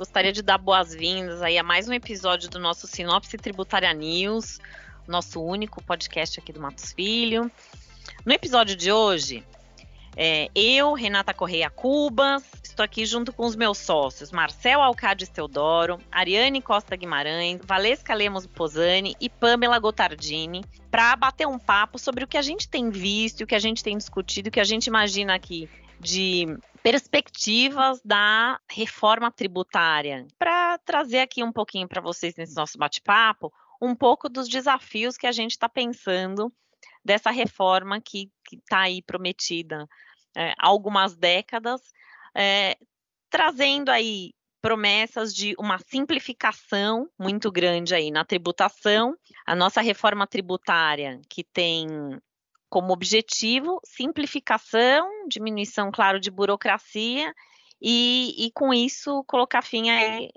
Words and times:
Gostaria 0.00 0.32
de 0.32 0.40
dar 0.40 0.56
boas-vindas 0.56 1.42
aí 1.42 1.58
a 1.58 1.62
mais 1.62 1.86
um 1.86 1.92
episódio 1.92 2.48
do 2.48 2.58
nosso 2.58 2.86
Sinopse 2.86 3.36
Tributária 3.36 3.92
News, 3.92 4.58
nosso 5.06 5.42
único 5.42 5.84
podcast 5.84 6.40
aqui 6.40 6.54
do 6.54 6.58
Matos 6.58 6.90
Filho. 6.90 7.50
No 8.24 8.32
episódio 8.32 8.74
de 8.74 8.90
hoje, 8.90 9.44
é, 10.16 10.48
eu, 10.54 10.94
Renata 10.94 11.34
Correia 11.34 11.68
Cubas, 11.68 12.42
estou 12.64 12.82
aqui 12.82 13.04
junto 13.04 13.30
com 13.30 13.44
os 13.44 13.54
meus 13.54 13.76
sócios, 13.76 14.32
Marcel 14.32 14.80
Alcades 14.80 15.28
Teodoro, 15.28 15.98
Ariane 16.10 16.62
Costa 16.62 16.96
Guimarães, 16.96 17.60
Valesca 17.62 18.14
Lemos 18.14 18.46
Posani 18.46 19.14
e 19.20 19.28
Pamela 19.28 19.78
Gotardini, 19.78 20.64
para 20.90 21.14
bater 21.14 21.46
um 21.46 21.58
papo 21.58 21.98
sobre 21.98 22.24
o 22.24 22.26
que 22.26 22.38
a 22.38 22.42
gente 22.42 22.70
tem 22.70 22.88
visto, 22.88 23.42
o 23.42 23.46
que 23.46 23.54
a 23.54 23.60
gente 23.60 23.84
tem 23.84 23.98
discutido, 23.98 24.48
o 24.48 24.50
que 24.50 24.60
a 24.60 24.64
gente 24.64 24.86
imagina 24.86 25.34
aqui 25.34 25.68
de 26.00 26.56
perspectivas 26.82 28.00
da 28.04 28.58
reforma 28.68 29.30
tributária, 29.30 30.26
para 30.38 30.78
trazer 30.78 31.20
aqui 31.20 31.42
um 31.44 31.52
pouquinho 31.52 31.88
para 31.88 32.00
vocês 32.00 32.34
nesse 32.36 32.54
nosso 32.54 32.78
bate-papo, 32.78 33.52
um 33.80 33.94
pouco 33.94 34.28
dos 34.28 34.48
desafios 34.48 35.16
que 35.16 35.26
a 35.26 35.32
gente 35.32 35.52
está 35.52 35.68
pensando 35.68 36.52
dessa 37.04 37.30
reforma 37.30 38.00
que 38.00 38.30
está 38.52 38.80
aí 38.80 39.02
prometida 39.02 39.88
é, 40.36 40.52
há 40.58 40.68
algumas 40.68 41.16
décadas, 41.16 41.80
é, 42.34 42.76
trazendo 43.28 43.90
aí 43.90 44.32
promessas 44.60 45.34
de 45.34 45.54
uma 45.58 45.78
simplificação 45.78 47.08
muito 47.18 47.50
grande 47.50 47.94
aí 47.94 48.10
na 48.10 48.24
tributação. 48.24 49.16
A 49.46 49.54
nossa 49.54 49.80
reforma 49.80 50.26
tributária, 50.26 51.20
que 51.28 51.42
tem 51.42 51.86
como 52.70 52.92
objetivo 52.92 53.80
simplificação, 53.84 55.28
diminuição, 55.28 55.90
claro, 55.90 56.20
de 56.20 56.30
burocracia 56.30 57.34
e, 57.82 58.46
e 58.46 58.50
com 58.52 58.72
isso 58.72 59.24
colocar 59.24 59.62
fim 59.62 59.86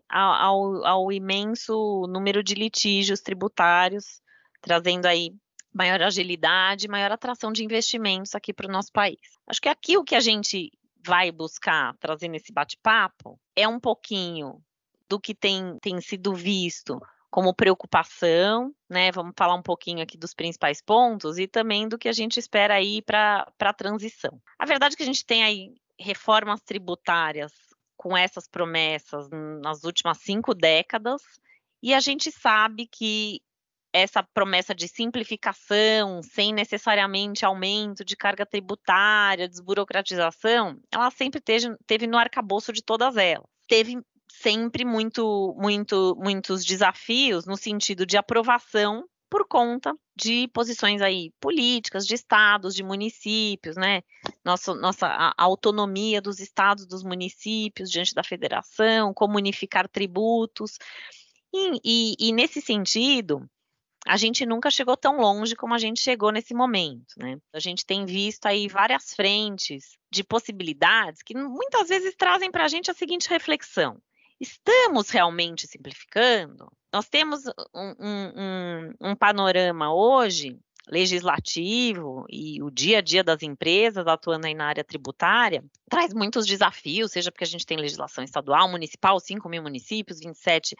ao, 0.10 0.86
ao, 0.86 1.12
imenso 1.12 2.08
número 2.10 2.44
de 2.44 2.56
litígios 2.56 3.22
tributários, 3.22 4.20
trazendo 4.62 5.06
aí 5.06 5.32
maior 5.72 6.02
agilidade, 6.02 6.88
maior 6.88 7.12
atração 7.12 7.52
de 7.52 7.64
investimentos 7.64 8.34
aqui 8.34 8.52
para 8.52 8.68
o 8.68 8.72
nosso 8.72 8.92
país. 8.92 9.20
Acho 9.48 9.62
que 9.62 9.70
aqui 9.70 9.98
o 9.98 10.04
que 10.04 10.16
a 10.16 10.20
gente 10.20 10.72
vai 11.06 11.32
buscar 11.32 11.96
trazer 12.00 12.30
nesse 12.30 12.52
bate-papo 12.52 13.40
é 13.56 13.68
um 13.68 13.80
pouquinho 13.80 14.60
do 15.08 15.20
que 15.20 15.36
tem, 15.36 15.78
tem 15.82 16.02
sido 16.02 16.34
visto 16.34 17.00
como 17.34 17.52
preocupação, 17.52 18.72
né? 18.88 19.12
Vamos 19.12 19.34
falar 19.36 19.56
um 19.56 19.62
pouquinho 19.64 20.04
aqui 20.04 20.16
dos 20.16 20.36
principais 20.36 20.80
pontos 20.84 21.40
e 21.40 21.48
também 21.48 21.88
do 21.88 21.98
que 21.98 22.08
a 22.08 22.14
gente 22.14 22.40
espera 22.40 22.76
aí 22.76 23.02
para 23.02 23.52
a 23.60 23.74
transição. 23.74 24.40
A 24.60 24.68
verdade 24.68 24.94
é 24.94 24.98
que 24.98 25.02
a 25.02 25.08
gente 25.08 25.26
tem 25.26 25.44
aí 25.44 25.74
reformas 26.00 26.62
tributárias 26.62 27.52
com 27.98 28.16
essas 28.16 28.48
promessas 28.48 29.28
nas 29.60 29.84
últimas 29.84 30.20
cinco 30.20 30.54
décadas, 30.54 31.24
e 31.82 31.96
a 31.96 32.00
gente 32.00 32.32
sabe 32.32 32.86
que 32.86 33.42
essa 33.92 34.22
promessa 34.22 34.76
de 34.76 34.88
simplificação, 34.88 36.22
sem 36.22 36.54
necessariamente 36.54 37.44
aumento 37.44 38.06
de 38.06 38.16
carga 38.16 38.46
tributária, 38.46 39.50
desburocratização, 39.50 40.80
ela 40.92 41.10
sempre 41.10 41.42
teve, 41.42 41.76
teve 41.88 42.06
no 42.06 42.18
arcabouço 42.18 42.72
de 42.72 42.84
todas 42.84 43.18
elas. 43.18 43.48
Teve 43.68 43.98
sempre 44.42 44.84
muito, 44.84 45.56
muito, 45.58 46.16
muitos 46.20 46.66
desafios 46.66 47.46
no 47.46 47.56
sentido 47.56 48.06
de 48.06 48.18
aprovação 48.18 49.06
por 49.30 49.48
conta 49.48 49.96
de 50.16 50.48
posições 50.50 51.02
aí 51.02 51.32
políticas, 51.40 52.06
de 52.06 52.14
estados, 52.14 52.76
de 52.76 52.84
municípios, 52.84 53.76
né? 53.76 54.04
Nossa, 54.46 54.76
nossa 54.76 55.08
a 55.08 55.34
autonomia 55.38 56.22
dos 56.22 56.40
estados, 56.40 56.86
dos 56.86 57.04
municípios 57.04 57.90
diante 57.90 58.14
da 58.14 58.24
federação, 58.24 59.14
como 59.14 59.38
unificar 59.38 59.88
tributos. 59.88 60.78
E, 61.54 61.80
e, 61.84 62.16
e, 62.20 62.32
nesse 62.32 62.62
sentido, 62.62 63.48
a 64.06 64.18
gente 64.18 64.46
nunca 64.46 64.70
chegou 64.70 64.98
tão 64.98 65.18
longe 65.18 65.56
como 65.56 65.74
a 65.74 65.80
gente 65.80 66.02
chegou 66.02 66.32
nesse 66.32 66.54
momento, 66.54 67.16
né? 67.18 67.38
A 67.54 67.60
gente 67.60 67.86
tem 67.86 68.06
visto 68.06 68.46
aí 68.46 68.68
várias 68.68 69.14
frentes 69.14 69.98
de 70.12 70.24
possibilidades 70.24 71.22
que 71.24 71.36
muitas 71.36 71.88
vezes 71.88 72.16
trazem 72.16 72.52
para 72.52 72.66
a 72.66 72.68
gente 72.68 72.92
a 72.92 72.94
seguinte 72.94 73.30
reflexão: 73.30 74.00
Estamos 74.44 75.10
realmente 75.10 75.66
simplificando? 75.66 76.70
Nós 76.92 77.08
temos 77.08 77.46
um, 77.74 77.96
um, 77.98 78.94
um, 79.00 79.16
panorama 79.16 79.94
hoje 79.94 80.60
legislativo 80.86 82.26
e 82.30 82.62
o 82.62 82.70
dia 82.70 82.98
a 82.98 83.02
dia 83.02 83.24
das 83.24 83.42
empresas 83.42 84.06
atuando 84.06 84.46
aí 84.46 84.54
na 84.54 84.66
área 84.66 84.84
tributária 84.84 85.64
traz 85.90 86.14
muitos 86.14 86.46
desafios, 86.46 87.14
seja 87.14 87.32
porque 87.32 87.46
a 87.46 87.48
gente 87.48 87.66
tem 87.66 87.78
legislação 87.78 88.22
estadual, 88.22 88.68
municipal, 88.68 89.18
5 89.18 89.48
mil 89.48 89.64
municípios, 89.64 90.20
27 90.20 90.76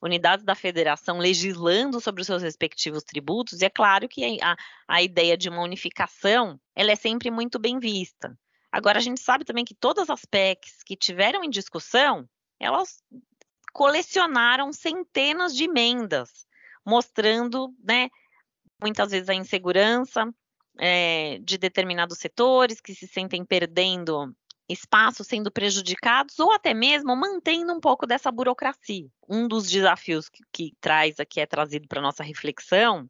unidades 0.00 0.42
da 0.42 0.54
federação 0.54 1.18
legislando 1.18 2.00
sobre 2.00 2.22
os 2.22 2.26
seus 2.26 2.42
respectivos 2.42 3.04
tributos, 3.04 3.60
e 3.60 3.66
é 3.66 3.70
claro 3.70 4.08
que 4.08 4.40
a, 4.40 4.56
a 4.88 5.02
ideia 5.02 5.36
de 5.36 5.50
uma 5.50 5.60
unificação 5.60 6.58
ela 6.74 6.90
é 6.90 6.96
sempre 6.96 7.30
muito 7.30 7.58
bem 7.58 7.78
vista. 7.78 8.34
Agora, 8.72 8.96
a 8.96 9.02
gente 9.02 9.20
sabe 9.20 9.44
também 9.44 9.66
que 9.66 9.74
todas 9.74 10.08
as 10.08 10.24
PECs 10.24 10.82
que 10.82 10.96
tiveram 10.96 11.44
em 11.44 11.50
discussão, 11.50 12.26
elas 12.62 13.02
colecionaram 13.72 14.72
centenas 14.72 15.54
de 15.54 15.64
emendas, 15.64 16.46
mostrando, 16.84 17.74
né, 17.82 18.08
muitas 18.80 19.10
vezes 19.10 19.28
a 19.28 19.34
insegurança 19.34 20.32
é, 20.78 21.38
de 21.40 21.58
determinados 21.58 22.18
setores 22.18 22.80
que 22.80 22.94
se 22.94 23.06
sentem 23.06 23.44
perdendo 23.44 24.34
espaço, 24.68 25.24
sendo 25.24 25.50
prejudicados, 25.50 26.38
ou 26.38 26.52
até 26.52 26.72
mesmo 26.72 27.14
mantendo 27.16 27.72
um 27.72 27.80
pouco 27.80 28.06
dessa 28.06 28.30
burocracia. 28.30 29.08
Um 29.28 29.48
dos 29.48 29.68
desafios 29.68 30.28
que, 30.28 30.42
que 30.52 30.72
traz 30.80 31.18
aqui, 31.18 31.40
é 31.40 31.46
trazido 31.46 31.86
para 31.88 32.00
nossa 32.00 32.22
reflexão, 32.22 33.08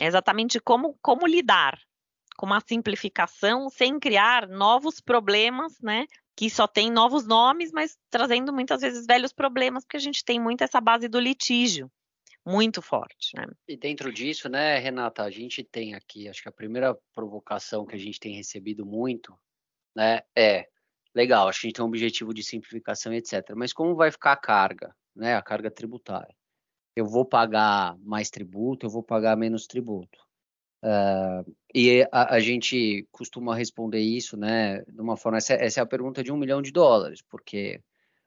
é 0.00 0.06
exatamente 0.06 0.60
como, 0.60 0.98
como 1.00 1.26
lidar 1.26 1.78
com 2.36 2.46
uma 2.46 2.60
simplificação 2.60 3.68
sem 3.68 3.98
criar 3.98 4.48
novos 4.48 5.00
problemas, 5.00 5.74
né, 5.80 6.06
que 6.38 6.48
só 6.48 6.68
tem 6.68 6.88
novos 6.88 7.26
nomes, 7.26 7.72
mas 7.72 7.98
trazendo 8.08 8.52
muitas 8.52 8.80
vezes 8.80 9.04
velhos 9.04 9.32
problemas, 9.32 9.84
porque 9.84 9.96
a 9.96 10.00
gente 10.00 10.24
tem 10.24 10.38
muito 10.38 10.62
essa 10.62 10.80
base 10.80 11.08
do 11.08 11.18
litígio 11.18 11.90
muito 12.46 12.80
forte, 12.80 13.36
né? 13.36 13.44
E 13.66 13.76
dentro 13.76 14.12
disso, 14.12 14.48
né, 14.48 14.78
Renata, 14.78 15.24
a 15.24 15.30
gente 15.32 15.64
tem 15.64 15.96
aqui, 15.96 16.28
acho 16.28 16.40
que 16.40 16.48
a 16.48 16.52
primeira 16.52 16.96
provocação 17.12 17.84
que 17.84 17.96
a 17.96 17.98
gente 17.98 18.20
tem 18.20 18.36
recebido 18.36 18.86
muito, 18.86 19.36
né, 19.96 20.20
é 20.36 20.68
legal, 21.12 21.48
a 21.48 21.50
gente 21.52 21.72
tem 21.72 21.84
um 21.84 21.88
objetivo 21.88 22.32
de 22.32 22.44
simplificação, 22.44 23.12
etc. 23.12 23.42
Mas 23.56 23.72
como 23.72 23.96
vai 23.96 24.12
ficar 24.12 24.30
a 24.30 24.36
carga, 24.36 24.94
né, 25.16 25.34
a 25.34 25.42
carga 25.42 25.72
tributária? 25.72 26.36
Eu 26.94 27.04
vou 27.04 27.24
pagar 27.24 27.98
mais 27.98 28.30
tributo, 28.30 28.86
eu 28.86 28.90
vou 28.90 29.02
pagar 29.02 29.36
menos 29.36 29.66
tributo. 29.66 30.20
Uh, 30.84 31.56
e 31.74 32.02
a, 32.10 32.34
a, 32.34 32.40
gente 32.40 33.06
costuma 33.12 33.54
responder 33.54 34.00
isso, 34.00 34.36
né, 34.36 34.82
de 34.82 35.00
uma 35.00 35.16
forma, 35.16 35.38
essa, 35.38 35.52
essa, 35.54 35.80
é 35.80 35.82
a 35.82 35.86
pergunta 35.86 36.24
de 36.24 36.32
um 36.32 36.36
milhão 36.36 36.62
de 36.62 36.72
dólares, 36.72 37.22
porque 37.22 37.80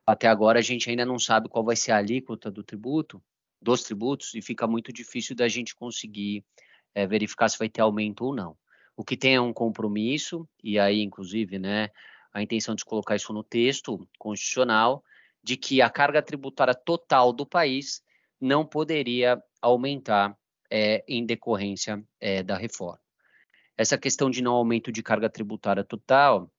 até 0.05 0.27
agora 0.27 0.59
a 0.59 0.61
gente 0.61 0.89
ainda 0.89 1.05
não 1.05 1.17
sabe 1.17 1.49
qual 1.49 1.65
vai 1.65 1.75
ser 1.75 1.91
a 1.91 1.97
alíquota 1.97 2.51
do 2.51 2.63
tributo, 2.63 3.21
dos 3.61 3.83
tributos, 3.83 4.33
e 4.35 4.41
fica 4.41 4.67
muito 4.67 4.93
difícil 4.93 5.35
da 5.35 5.47
gente 5.47 5.75
conseguir 5.75 6.43
é, 6.93 7.07
verificar 7.07 7.49
se 7.49 7.57
vai 7.57 7.69
ter 7.69 7.81
aumento 7.81 8.25
ou 8.25 8.35
não. 8.35 8.55
O 8.95 9.03
que 9.03 9.17
tem 9.17 9.35
é 9.35 9.41
um 9.41 9.53
compromisso, 9.53 10.47
e 10.63 10.77
aí, 10.77 11.01
inclusive, 11.01 11.57
né, 11.57 11.89
a 12.33 12.41
intenção 12.41 12.75
de 12.75 12.85
colocar 12.85 13.15
isso 13.15 13.33
no 13.33 13.43
texto 13.43 14.07
constitucional, 14.19 15.03
de 15.43 15.57
que 15.57 15.81
a 15.81 15.89
carga 15.89 16.21
tributária 16.21 16.75
total 16.75 17.33
do 17.33 17.45
país 17.45 18.03
não 18.39 18.65
poderia 18.65 19.41
aumentar 19.59 20.37
é, 20.69 21.03
em 21.07 21.25
decorrência 21.25 22.03
é, 22.19 22.43
da 22.43 22.55
reforma. 22.55 23.00
Essa 23.81 23.97
questão 23.97 24.29
de 24.29 24.43
não 24.43 24.53
aumento 24.53 24.91
de 24.91 25.01
carga 25.01 25.27
tributária 25.27 25.83
total, 25.83 26.51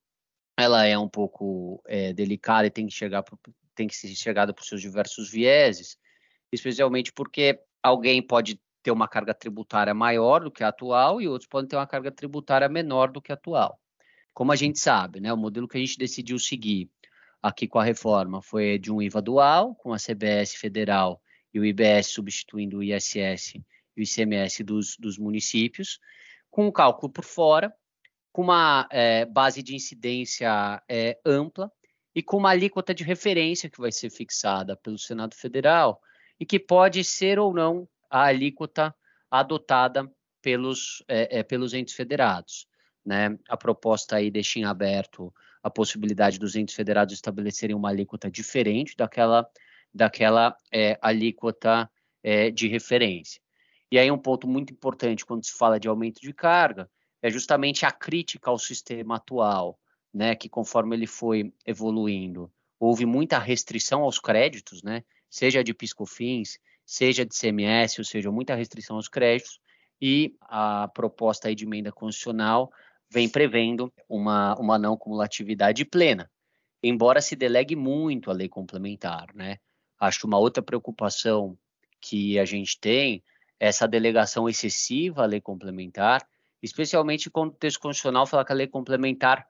ela 0.58 0.84
é 0.84 0.98
um 0.98 1.08
pouco 1.08 1.80
é, 1.86 2.12
delicada 2.12 2.66
e 2.66 2.70
tem 2.70 2.84
que 2.86 2.92
chegar 2.92 3.22
pro, 3.22 3.38
tem 3.76 3.86
que 3.86 3.94
ser 3.94 4.08
chegada 4.08 4.52
por 4.52 4.64
seus 4.64 4.80
diversos 4.80 5.30
vieses, 5.30 5.96
especialmente 6.50 7.12
porque 7.12 7.60
alguém 7.80 8.20
pode 8.20 8.60
ter 8.82 8.90
uma 8.90 9.06
carga 9.06 9.32
tributária 9.32 9.94
maior 9.94 10.42
do 10.42 10.50
que 10.50 10.64
a 10.64 10.68
atual 10.68 11.20
e 11.20 11.28
outros 11.28 11.48
podem 11.48 11.68
ter 11.68 11.76
uma 11.76 11.86
carga 11.86 12.10
tributária 12.10 12.68
menor 12.68 13.12
do 13.12 13.22
que 13.22 13.30
a 13.30 13.36
atual. 13.36 13.78
Como 14.34 14.50
a 14.50 14.56
gente 14.56 14.80
sabe, 14.80 15.20
né, 15.20 15.32
o 15.32 15.36
modelo 15.36 15.68
que 15.68 15.76
a 15.76 15.80
gente 15.80 15.96
decidiu 15.96 16.40
seguir 16.40 16.90
aqui 17.40 17.68
com 17.68 17.78
a 17.78 17.84
reforma 17.84 18.42
foi 18.42 18.80
de 18.80 18.90
um 18.90 19.00
IVA 19.00 19.22
dual, 19.22 19.76
com 19.76 19.92
a 19.92 19.96
CBS 19.96 20.54
federal 20.56 21.22
e 21.54 21.60
o 21.60 21.64
IBS 21.64 22.08
substituindo 22.08 22.78
o 22.78 22.82
ISS 22.82 23.54
e 23.96 24.00
o 24.00 24.02
ICMS 24.02 24.64
dos, 24.64 24.96
dos 24.96 25.18
municípios, 25.18 26.00
com 26.52 26.66
um 26.66 26.70
cálculo 26.70 27.10
por 27.10 27.24
fora, 27.24 27.74
com 28.30 28.42
uma 28.42 28.86
é, 28.92 29.24
base 29.24 29.62
de 29.62 29.74
incidência 29.74 30.80
é, 30.88 31.18
ampla 31.24 31.72
e 32.14 32.22
com 32.22 32.36
uma 32.36 32.50
alíquota 32.50 32.94
de 32.94 33.02
referência 33.02 33.70
que 33.70 33.80
vai 33.80 33.90
ser 33.90 34.10
fixada 34.10 34.76
pelo 34.76 34.98
Senado 34.98 35.34
Federal 35.34 36.00
e 36.38 36.44
que 36.44 36.60
pode 36.60 37.02
ser 37.02 37.38
ou 37.38 37.54
não 37.54 37.88
a 38.10 38.24
alíquota 38.24 38.94
adotada 39.30 40.08
pelos, 40.42 41.02
é, 41.08 41.38
é 41.38 41.42
pelos 41.42 41.72
entes 41.72 41.94
federados. 41.94 42.68
Né? 43.04 43.36
A 43.48 43.56
proposta 43.56 44.16
aí 44.16 44.30
deixa 44.30 44.58
em 44.58 44.64
aberto 44.64 45.32
a 45.62 45.70
possibilidade 45.70 46.38
dos 46.38 46.54
entes 46.54 46.74
federados 46.74 47.14
estabelecerem 47.14 47.74
uma 47.74 47.88
alíquota 47.88 48.30
diferente 48.30 48.94
daquela 48.96 49.48
daquela 49.94 50.56
é, 50.72 50.98
alíquota 51.02 51.90
é, 52.22 52.50
de 52.50 52.66
referência. 52.66 53.41
E 53.92 53.98
aí 53.98 54.10
um 54.10 54.16
ponto 54.16 54.48
muito 54.48 54.72
importante 54.72 55.26
quando 55.26 55.44
se 55.44 55.52
fala 55.52 55.78
de 55.78 55.86
aumento 55.86 56.18
de 56.18 56.32
carga 56.32 56.90
é 57.20 57.28
justamente 57.28 57.84
a 57.84 57.90
crítica 57.92 58.50
ao 58.50 58.58
sistema 58.58 59.16
atual, 59.16 59.78
né, 60.14 60.34
que 60.34 60.48
conforme 60.48 60.96
ele 60.96 61.06
foi 61.06 61.52
evoluindo, 61.66 62.50
houve 62.80 63.04
muita 63.04 63.38
restrição 63.38 64.00
aos 64.00 64.18
créditos, 64.18 64.82
né, 64.82 65.04
seja 65.28 65.62
de 65.62 65.74
piscofins, 65.74 66.58
seja 66.86 67.26
de 67.26 67.36
CMS, 67.36 67.98
ou 67.98 68.04
seja, 68.04 68.32
muita 68.32 68.54
restrição 68.54 68.96
aos 68.96 69.08
créditos, 69.08 69.60
e 70.00 70.34
a 70.40 70.88
proposta 70.88 71.54
de 71.54 71.64
emenda 71.64 71.92
constitucional 71.92 72.72
vem 73.10 73.28
prevendo 73.28 73.92
uma, 74.08 74.58
uma 74.58 74.78
não 74.78 74.96
cumulatividade 74.96 75.84
plena, 75.84 76.30
embora 76.82 77.20
se 77.20 77.36
delegue 77.36 77.76
muito 77.76 78.30
a 78.30 78.32
lei 78.32 78.48
complementar, 78.48 79.26
né? 79.34 79.58
Acho 80.00 80.26
uma 80.26 80.38
outra 80.38 80.62
preocupação 80.62 81.58
que 82.00 82.38
a 82.38 82.44
gente 82.46 82.80
tem 82.80 83.22
essa 83.62 83.86
delegação 83.86 84.48
excessiva 84.48 85.22
à 85.22 85.24
lei 85.24 85.40
complementar, 85.40 86.26
especialmente 86.60 87.30
quando 87.30 87.52
o 87.52 87.56
texto 87.56 87.78
constitucional 87.78 88.26
fala 88.26 88.44
que 88.44 88.50
a 88.50 88.56
lei 88.56 88.66
complementar 88.66 89.46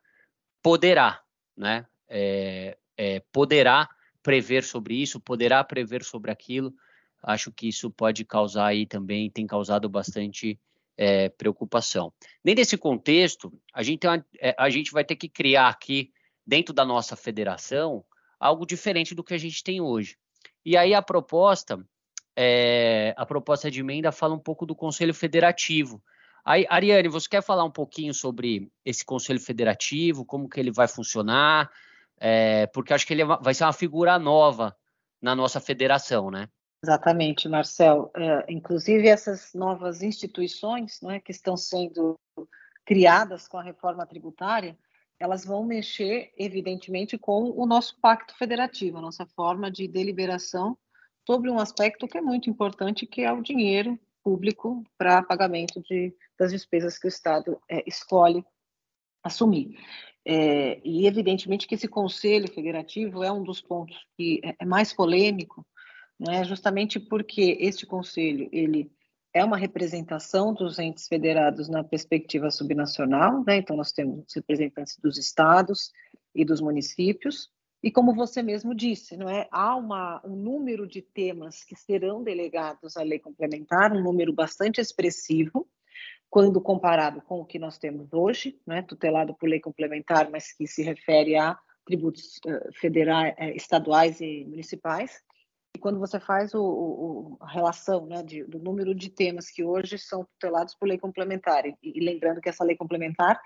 poderá, 0.63 1.23
né? 1.57 1.87
É, 2.07 2.77
é, 2.95 3.21
poderá 3.33 3.89
prever 4.23 4.65
sobre 4.65 5.01
isso, 5.01 5.19
poderá 5.19 5.65
prever 5.65 6.05
sobre 6.05 6.31
aquilo. 6.31 6.75
Acho 7.23 7.51
que 7.51 7.67
isso 7.69 7.91
pode 7.91 8.23
causar 8.27 8.67
aí 8.67 8.85
também, 8.85 9.31
tem 9.31 9.47
causado 9.47 9.89
bastante 9.89 10.61
é, 10.95 11.31
preocupação. 11.31 12.13
Nem 12.45 12.55
nesse 12.55 12.77
contexto, 12.77 13.51
a 13.73 13.83
gente, 13.83 14.07
uma, 14.07 14.23
é, 14.39 14.55
a 14.59 14.69
gente 14.69 14.93
vai 14.93 15.07
ter 15.07 15.17
que 15.17 15.29
criar 15.29 15.69
aqui, 15.69 16.13
dentro 16.47 16.75
da 16.75 16.85
nossa 16.85 17.17
federação, 17.17 18.05
algo 18.39 18.67
diferente 18.67 19.15
do 19.15 19.25
que 19.25 19.33
a 19.33 19.39
gente 19.39 19.65
tem 19.65 19.81
hoje. 19.81 20.19
E 20.67 20.77
aí 20.77 20.93
a 20.93 21.01
proposta, 21.01 21.83
é, 22.37 23.15
a 23.17 23.27
proposta 23.27 23.71
de 23.71 23.81
emenda 23.81 24.11
fala 24.13 24.35
um 24.35 24.39
pouco 24.39 24.65
do 24.65 24.75
Conselho 24.75 25.15
Federativo. 25.15 26.03
Aí, 26.45 26.67
Ariane, 26.69 27.09
você 27.09 27.29
quer 27.29 27.43
falar 27.43 27.65
um 27.65 27.71
pouquinho 27.71 28.13
sobre 28.13 28.71
esse 28.85 29.05
Conselho 29.05 29.41
Federativo, 29.41 30.25
como 30.25 30.49
que 30.49 30.59
ele 30.59 30.73
vai 30.73 30.89
funcionar? 30.89 31.71
É, 32.19 32.67
porque 32.69 32.93
acho 32.93 33.07
que 33.07 33.13
ele 33.13 33.23
é 33.23 33.27
vai 33.27 33.55
ser 33.55 33.65
uma 33.65 33.73
figura 33.73 34.19
nova 34.19 34.77
na 35.21 35.35
nossa 35.35 35.61
federação, 35.61 36.31
né? 36.31 36.49
Exatamente, 36.85 37.49
Marcel. 37.49 38.11
É, 38.17 38.53
inclusive 38.53 39.07
essas 39.07 39.55
novas 39.55 40.03
instituições 40.03 41.01
né, 41.01 41.21
que 41.21 41.31
estão 41.31 41.57
sendo 41.57 42.19
criadas 42.85 43.47
com 43.47 43.57
a 43.59 43.63
reforma 43.63 44.05
tributária, 44.05 44.77
elas 45.21 45.45
vão 45.45 45.65
mexer, 45.65 46.33
evidentemente, 46.37 47.17
com 47.17 47.53
o 47.57 47.65
nosso 47.65 48.01
pacto 48.01 48.37
federativo, 48.37 48.99
a 48.99 49.01
nossa 49.01 49.25
forma 49.25 49.71
de 49.71 49.87
deliberação 49.87 50.77
sobre 51.27 51.51
um 51.51 51.59
aspecto 51.59 52.09
que 52.09 52.19
é 52.19 52.21
muito 52.21 52.51
importante, 52.51 53.07
que 53.07 53.23
é 53.23 53.33
o 53.33 53.43
dinheiro 53.43 53.99
público 54.23 54.85
para 54.97 55.23
pagamento 55.23 55.81
de, 55.83 56.15
das 56.39 56.53
despesas 56.53 56.99
que 56.99 57.07
o 57.07 57.09
Estado 57.09 57.61
é, 57.69 57.83
escolhe 57.87 58.45
assumir. 59.23 59.79
É, 60.25 60.81
e, 60.85 61.07
evidentemente, 61.07 61.67
que 61.67 61.75
esse 61.75 61.89
Conselho 61.89 62.53
Federativo 62.53 63.25
é 63.25 63.33
um 63.33 63.43
dos 63.43 63.61
pontos 63.61 63.97
que 64.17 64.41
é, 64.45 64.55
é 64.61 64.65
mais 64.65 64.93
polêmico, 64.93 65.67
né, 66.19 66.45
justamente 66.45 67.01
porque 67.01 67.57
este 67.61 67.85
conselho 67.85 68.49
ele 68.53 68.93
é 69.35 69.45
uma 69.45 69.57
representação 69.57 70.53
dos 70.53 70.79
entes 70.79 71.09
federados 71.09 71.69
na 71.69 71.83
perspectiva 71.83 72.51
subnacional, 72.51 73.43
né, 73.45 73.57
então 73.57 73.77
nós 73.77 73.91
temos 73.91 74.33
representantes 74.35 74.97
dos 74.99 75.19
estados 75.19 75.91
e 76.35 76.45
dos 76.45 76.61
municípios, 76.61 77.51
e 77.83 77.91
como 77.91 78.15
você 78.15 78.43
mesmo 78.43 78.75
disse, 78.75 79.17
não 79.17 79.29
é, 79.29 79.49
há 79.51 79.75
uma, 79.75 80.21
um 80.25 80.37
número 80.37 80.87
de 80.87 81.03
temas 81.03 81.65
que 81.65 81.75
serão 81.75 82.23
delegados 82.23 82.97
à 82.97 83.03
lei 83.03 83.19
complementar, 83.19 83.93
um 83.93 84.03
número 84.03 84.33
bastante 84.33 84.81
expressivo, 84.81 85.69
quando 86.31 86.61
comparado 86.61 87.21
com 87.21 87.41
o 87.41 87.45
que 87.45 87.59
nós 87.59 87.79
temos 87.79 88.13
hoje, 88.13 88.59
né, 88.65 88.83
tutelado 88.83 89.35
por 89.35 89.49
lei 89.49 89.61
complementar, 89.61 90.31
mas 90.31 90.53
que 90.53 90.67
se 90.67 90.83
refere 90.83 91.37
a 91.37 91.59
tributos 91.85 92.41
uh, 92.47 92.73
federais, 92.73 93.35
uh, 93.37 93.57
estaduais 93.57 94.21
e 94.21 94.45
municipais. 94.45 95.21
E 95.75 95.79
quando 95.79 95.99
você 95.99 96.21
faz 96.21 96.55
o, 96.55 96.63
o, 96.63 97.37
a 97.41 97.51
relação 97.51 98.07
né, 98.07 98.23
de, 98.23 98.45
do 98.45 98.61
número 98.61 98.95
de 98.95 99.11
temas 99.11 99.51
que 99.51 99.65
hoje 99.65 99.99
são 99.99 100.25
tutelados 100.25 100.75
por 100.75 100.87
lei 100.87 100.99
complementar, 100.99 101.67
e, 101.67 101.77
e 101.83 102.01
lembrando 102.01 102.41
que 102.41 102.49
essa 102.49 102.65
lei 102.65 102.77
complementar 102.77 103.41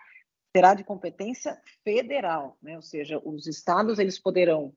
será 0.56 0.73
de 0.73 0.85
competência 0.85 1.61
federal, 1.85 2.56
né, 2.62 2.76
ou 2.76 2.82
seja, 2.82 3.20
os 3.23 3.47
estados 3.47 3.99
eles 3.99 4.19
poderão, 4.19 4.73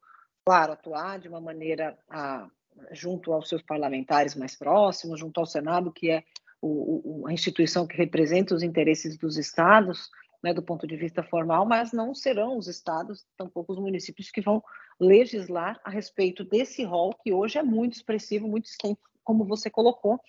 claro, 0.45 0.73
atuar 0.73 1.17
de 1.19 1.29
uma 1.29 1.39
maneira 1.39 1.97
a, 2.09 2.49
junto 2.91 3.31
aos 3.31 3.47
seus 3.47 3.61
parlamentares 3.61 4.35
mais 4.35 4.57
próximos, 4.57 5.21
junto 5.21 5.39
ao 5.39 5.45
Senado, 5.45 5.89
que 5.89 6.11
é 6.11 6.25
o, 6.61 7.25
a 7.25 7.31
instituição 7.31 7.87
que 7.87 7.95
representa 7.95 8.53
os 8.53 8.61
interesses 8.61 9.17
dos 9.17 9.37
estados, 9.37 10.09
né, 10.43 10.53
do 10.53 10.61
ponto 10.61 10.85
de 10.85 10.97
vista 10.97 11.23
formal, 11.23 11.65
mas 11.65 11.93
não 11.93 12.13
serão 12.13 12.57
os 12.57 12.67
estados, 12.67 13.25
tampouco 13.37 13.71
os 13.71 13.79
municípios 13.79 14.29
que 14.29 14.41
vão 14.41 14.61
legislar 14.99 15.79
a 15.81 15.89
respeito 15.89 16.43
desse 16.43 16.83
rol 16.83 17.15
que 17.23 17.31
hoje 17.31 17.57
é 17.57 17.63
muito 17.63 17.93
expressivo, 17.93 18.49
muito 18.49 18.65
extenso, 18.65 18.99
como 19.23 19.45
você 19.45 19.69
colocou, 19.69 20.19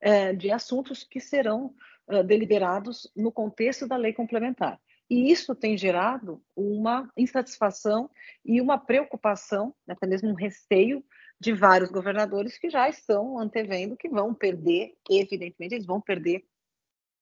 é, 0.00 0.32
de 0.32 0.52
assuntos 0.52 1.02
que 1.02 1.18
serão 1.18 1.74
é, 2.08 2.22
deliberados 2.22 3.10
no 3.16 3.32
contexto 3.32 3.88
da 3.88 3.96
lei 3.96 4.12
complementar. 4.12 4.80
E 5.10 5.32
isso 5.32 5.56
tem 5.56 5.76
gerado 5.76 6.40
uma 6.54 7.10
insatisfação 7.16 8.08
e 8.44 8.60
uma 8.60 8.78
preocupação, 8.78 9.74
até 9.88 10.06
mesmo 10.06 10.30
um 10.30 10.34
receio 10.34 11.04
de 11.40 11.52
vários 11.52 11.90
governadores 11.90 12.56
que 12.56 12.70
já 12.70 12.88
estão 12.88 13.38
antevendo 13.38 13.96
que 13.96 14.08
vão 14.08 14.32
perder, 14.32 14.94
evidentemente, 15.10 15.74
eles 15.74 15.86
vão 15.86 16.00
perder 16.00 16.44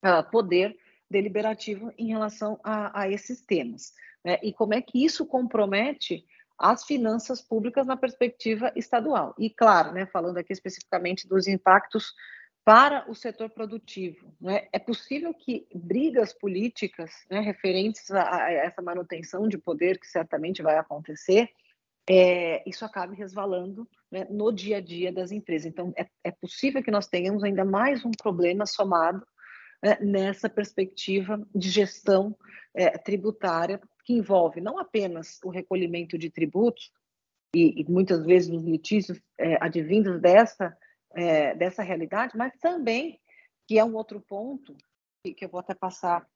uh, 0.05 0.29
poder 0.31 0.76
deliberativo 1.11 1.90
em 1.96 2.08
relação 2.08 2.61
a, 2.62 3.02
a 3.02 3.08
esses 3.08 3.40
temas. 3.40 3.94
Né? 4.23 4.38
E 4.43 4.52
como 4.52 4.75
é 4.75 4.82
que 4.82 5.02
isso 5.02 5.25
compromete 5.25 6.26
as 6.58 6.84
finanças 6.84 7.41
públicas 7.41 7.87
na 7.87 7.96
perspectiva 7.96 8.73
estadual. 8.75 9.32
E, 9.38 9.49
claro, 9.49 9.93
né, 9.93 10.06
falando 10.06 10.38
aqui 10.38 10.52
especificamente 10.52 11.29
dos 11.29 11.46
impactos 11.46 12.12
para 12.69 13.11
o 13.11 13.15
setor 13.15 13.49
produtivo. 13.49 14.31
Né? 14.38 14.69
É 14.70 14.79
possível 14.79 15.32
que 15.32 15.67
brigas 15.75 16.34
políticas 16.34 17.10
né, 17.31 17.41
referentes 17.41 18.10
a, 18.10 18.44
a, 18.44 18.53
essa 18.53 18.82
manutenção 18.82 19.48
de 19.48 19.56
poder, 19.56 19.98
que 19.98 20.06
certamente 20.06 20.60
vai 20.63 20.77
acontecer, 20.77 21.48
é, 22.06 22.63
isso 22.69 22.84
acabe 22.84 23.17
resvalando 23.17 23.89
né, 24.13 24.27
no 24.29 24.53
dia 24.53 24.77
a 24.77 24.81
dia 24.82 25.10
das 25.10 25.32
empresas. 25.32 25.65
Então, 25.65 25.94
é, 25.96 26.06
é, 26.22 26.31
possível 26.31 26.82
que 26.82 26.91
nós 26.91 27.06
tenhamos 27.06 27.43
ainda 27.43 27.65
mais 27.65 28.05
um 28.05 28.10
problema 28.10 28.67
somado 28.67 29.27
né, 29.82 29.96
nessa 30.03 30.46
perspectiva 30.51 31.43
de 31.55 31.70
gestão 31.70 32.37
é, 32.75 32.91
tributária 32.98 33.81
que 34.05 34.13
envolve 34.13 34.60
não 34.60 34.79
apenas 34.79 35.39
o 35.43 35.48
recolhimento 35.48 36.19
de 36.19 36.29
tributos, 36.29 36.93
e, 37.55 37.81
e 37.81 37.91
muitas 37.91 38.27
vezes 38.27 38.51
os 38.51 38.63
litígios 38.63 39.19
é, 39.39 39.56
advindos 39.58 40.20
dessa, 40.20 40.77
é, 41.15 41.55
dessa 41.55 41.82
realidade, 41.82 42.36
mas 42.36 42.53
também, 42.58 43.20
que 43.67 43.79
é 43.79 43.84
um 43.84 43.94
outro 43.94 44.20
ponto, 44.20 44.77
que, 45.22 45.34
que 45.34 45.44
eu 45.44 45.48
vou 45.48 45.60
até 45.60 45.74
passar 45.74 46.27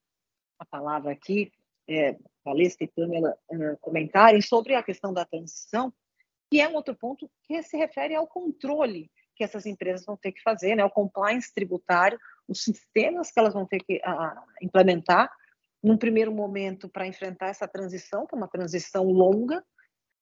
a 0.59 0.65
palavra 0.65 1.11
aqui, 1.11 1.51
é, 1.87 2.17
Valesca 2.43 2.83
e 2.83 2.87
Pamela 2.87 3.37
uh, 3.49 3.77
comentarem 3.79 4.41
sobre 4.41 4.75
a 4.75 4.83
questão 4.83 5.13
da 5.13 5.25
transição, 5.25 5.93
que 6.49 6.61
é 6.61 6.67
um 6.67 6.75
outro 6.75 6.95
ponto 6.95 7.29
que 7.43 7.61
se 7.63 7.77
refere 7.77 8.15
ao 8.15 8.27
controle 8.27 9.09
que 9.35 9.43
essas 9.43 9.65
empresas 9.65 10.05
vão 10.05 10.15
ter 10.15 10.31
que 10.31 10.41
fazer, 10.41 10.75
né, 10.75 10.85
o 10.85 10.89
compliance 10.89 11.51
tributário, 11.53 12.19
os 12.47 12.63
sistemas 12.63 13.31
que 13.31 13.39
elas 13.39 13.53
vão 13.53 13.65
ter 13.65 13.79
que 13.79 13.95
uh, 13.95 14.41
implementar 14.61 15.31
num 15.81 15.97
primeiro 15.97 16.31
momento, 16.31 16.87
para 16.87 17.07
enfrentar 17.07 17.47
essa 17.47 17.67
transição, 17.67 18.25
que 18.25 18.33
é 18.33 18.37
uma 18.37 18.47
transição 18.47 19.03
longa, 19.03 19.63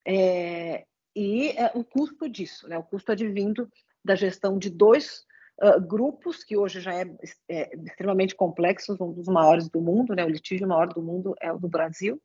é, 0.07 0.85
e 1.15 1.49
é, 1.49 1.71
o 1.75 1.83
custo 1.83 2.27
disso, 2.27 2.67
né, 2.67 2.77
o 2.77 2.83
custo 2.83 3.11
advindo 3.11 3.69
da 4.03 4.15
gestão 4.15 4.57
de 4.57 4.69
dois 4.69 5.23
uh, 5.61 5.79
grupos, 5.79 6.43
que 6.43 6.57
hoje 6.57 6.81
já 6.81 6.93
é, 6.93 7.05
é, 7.49 7.75
extremamente 7.85 8.35
complexo, 8.35 8.97
um 8.99 9.13
dos 9.13 9.27
maiores 9.27 9.69
do 9.69 9.81
mundo, 9.81 10.15
né, 10.15 10.25
o 10.25 10.29
litígio 10.29 10.67
maior 10.67 10.87
do 10.87 11.01
mundo 11.01 11.35
é 11.41 11.51
o 11.51 11.59
do 11.59 11.67
Brasil, 11.67 12.21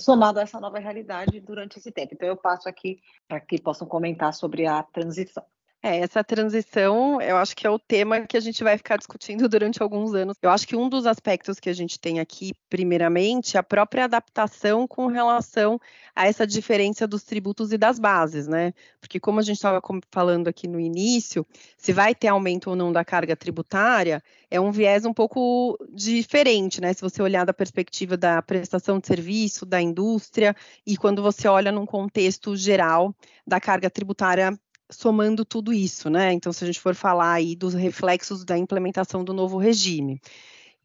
somado 0.00 0.38
a 0.38 0.42
essa 0.42 0.60
nova 0.60 0.78
realidade 0.78 1.40
durante 1.40 1.78
esse 1.78 1.90
tempo. 1.92 2.14
Então, 2.14 2.28
eu 2.28 2.36
passo 2.36 2.68
aqui 2.68 3.00
para 3.28 3.40
que 3.40 3.60
possam 3.60 3.86
comentar 3.86 4.32
sobre 4.34 4.66
a 4.66 4.82
transição. 4.82 5.44
É, 5.86 5.98
essa 5.98 6.24
transição, 6.24 7.20
eu 7.20 7.36
acho 7.36 7.54
que 7.54 7.66
é 7.66 7.70
o 7.70 7.78
tema 7.78 8.22
que 8.22 8.38
a 8.38 8.40
gente 8.40 8.64
vai 8.64 8.78
ficar 8.78 8.96
discutindo 8.96 9.46
durante 9.50 9.82
alguns 9.82 10.14
anos. 10.14 10.34
Eu 10.40 10.48
acho 10.48 10.66
que 10.66 10.74
um 10.74 10.88
dos 10.88 11.04
aspectos 11.04 11.60
que 11.60 11.68
a 11.68 11.74
gente 11.74 12.00
tem 12.00 12.20
aqui, 12.20 12.54
primeiramente, 12.70 13.58
é 13.58 13.60
a 13.60 13.62
própria 13.62 14.04
adaptação 14.04 14.88
com 14.88 15.08
relação 15.08 15.78
a 16.16 16.26
essa 16.26 16.46
diferença 16.46 17.06
dos 17.06 17.22
tributos 17.22 17.70
e 17.70 17.76
das 17.76 17.98
bases, 17.98 18.48
né? 18.48 18.72
Porque 18.98 19.20
como 19.20 19.40
a 19.40 19.42
gente 19.42 19.56
estava 19.56 19.78
falando 20.10 20.48
aqui 20.48 20.66
no 20.66 20.80
início, 20.80 21.46
se 21.76 21.92
vai 21.92 22.14
ter 22.14 22.28
aumento 22.28 22.70
ou 22.70 22.76
não 22.76 22.90
da 22.90 23.04
carga 23.04 23.36
tributária, 23.36 24.22
é 24.50 24.58
um 24.58 24.72
viés 24.72 25.04
um 25.04 25.12
pouco 25.12 25.76
diferente, 25.92 26.80
né? 26.80 26.94
Se 26.94 27.02
você 27.02 27.20
olhar 27.20 27.44
da 27.44 27.52
perspectiva 27.52 28.16
da 28.16 28.40
prestação 28.40 28.98
de 28.98 29.06
serviço, 29.06 29.66
da 29.66 29.82
indústria, 29.82 30.56
e 30.86 30.96
quando 30.96 31.20
você 31.20 31.46
olha 31.46 31.70
num 31.70 31.84
contexto 31.84 32.56
geral 32.56 33.14
da 33.46 33.60
carga 33.60 33.90
tributária 33.90 34.58
somando 34.94 35.44
tudo 35.44 35.72
isso, 35.72 36.08
né? 36.10 36.32
Então, 36.32 36.52
se 36.52 36.64
a 36.64 36.66
gente 36.66 36.80
for 36.80 36.94
falar 36.94 37.32
aí 37.32 37.54
dos 37.54 37.74
reflexos 37.74 38.44
da 38.44 38.56
implementação 38.56 39.24
do 39.24 39.32
novo 39.32 39.58
regime. 39.58 40.20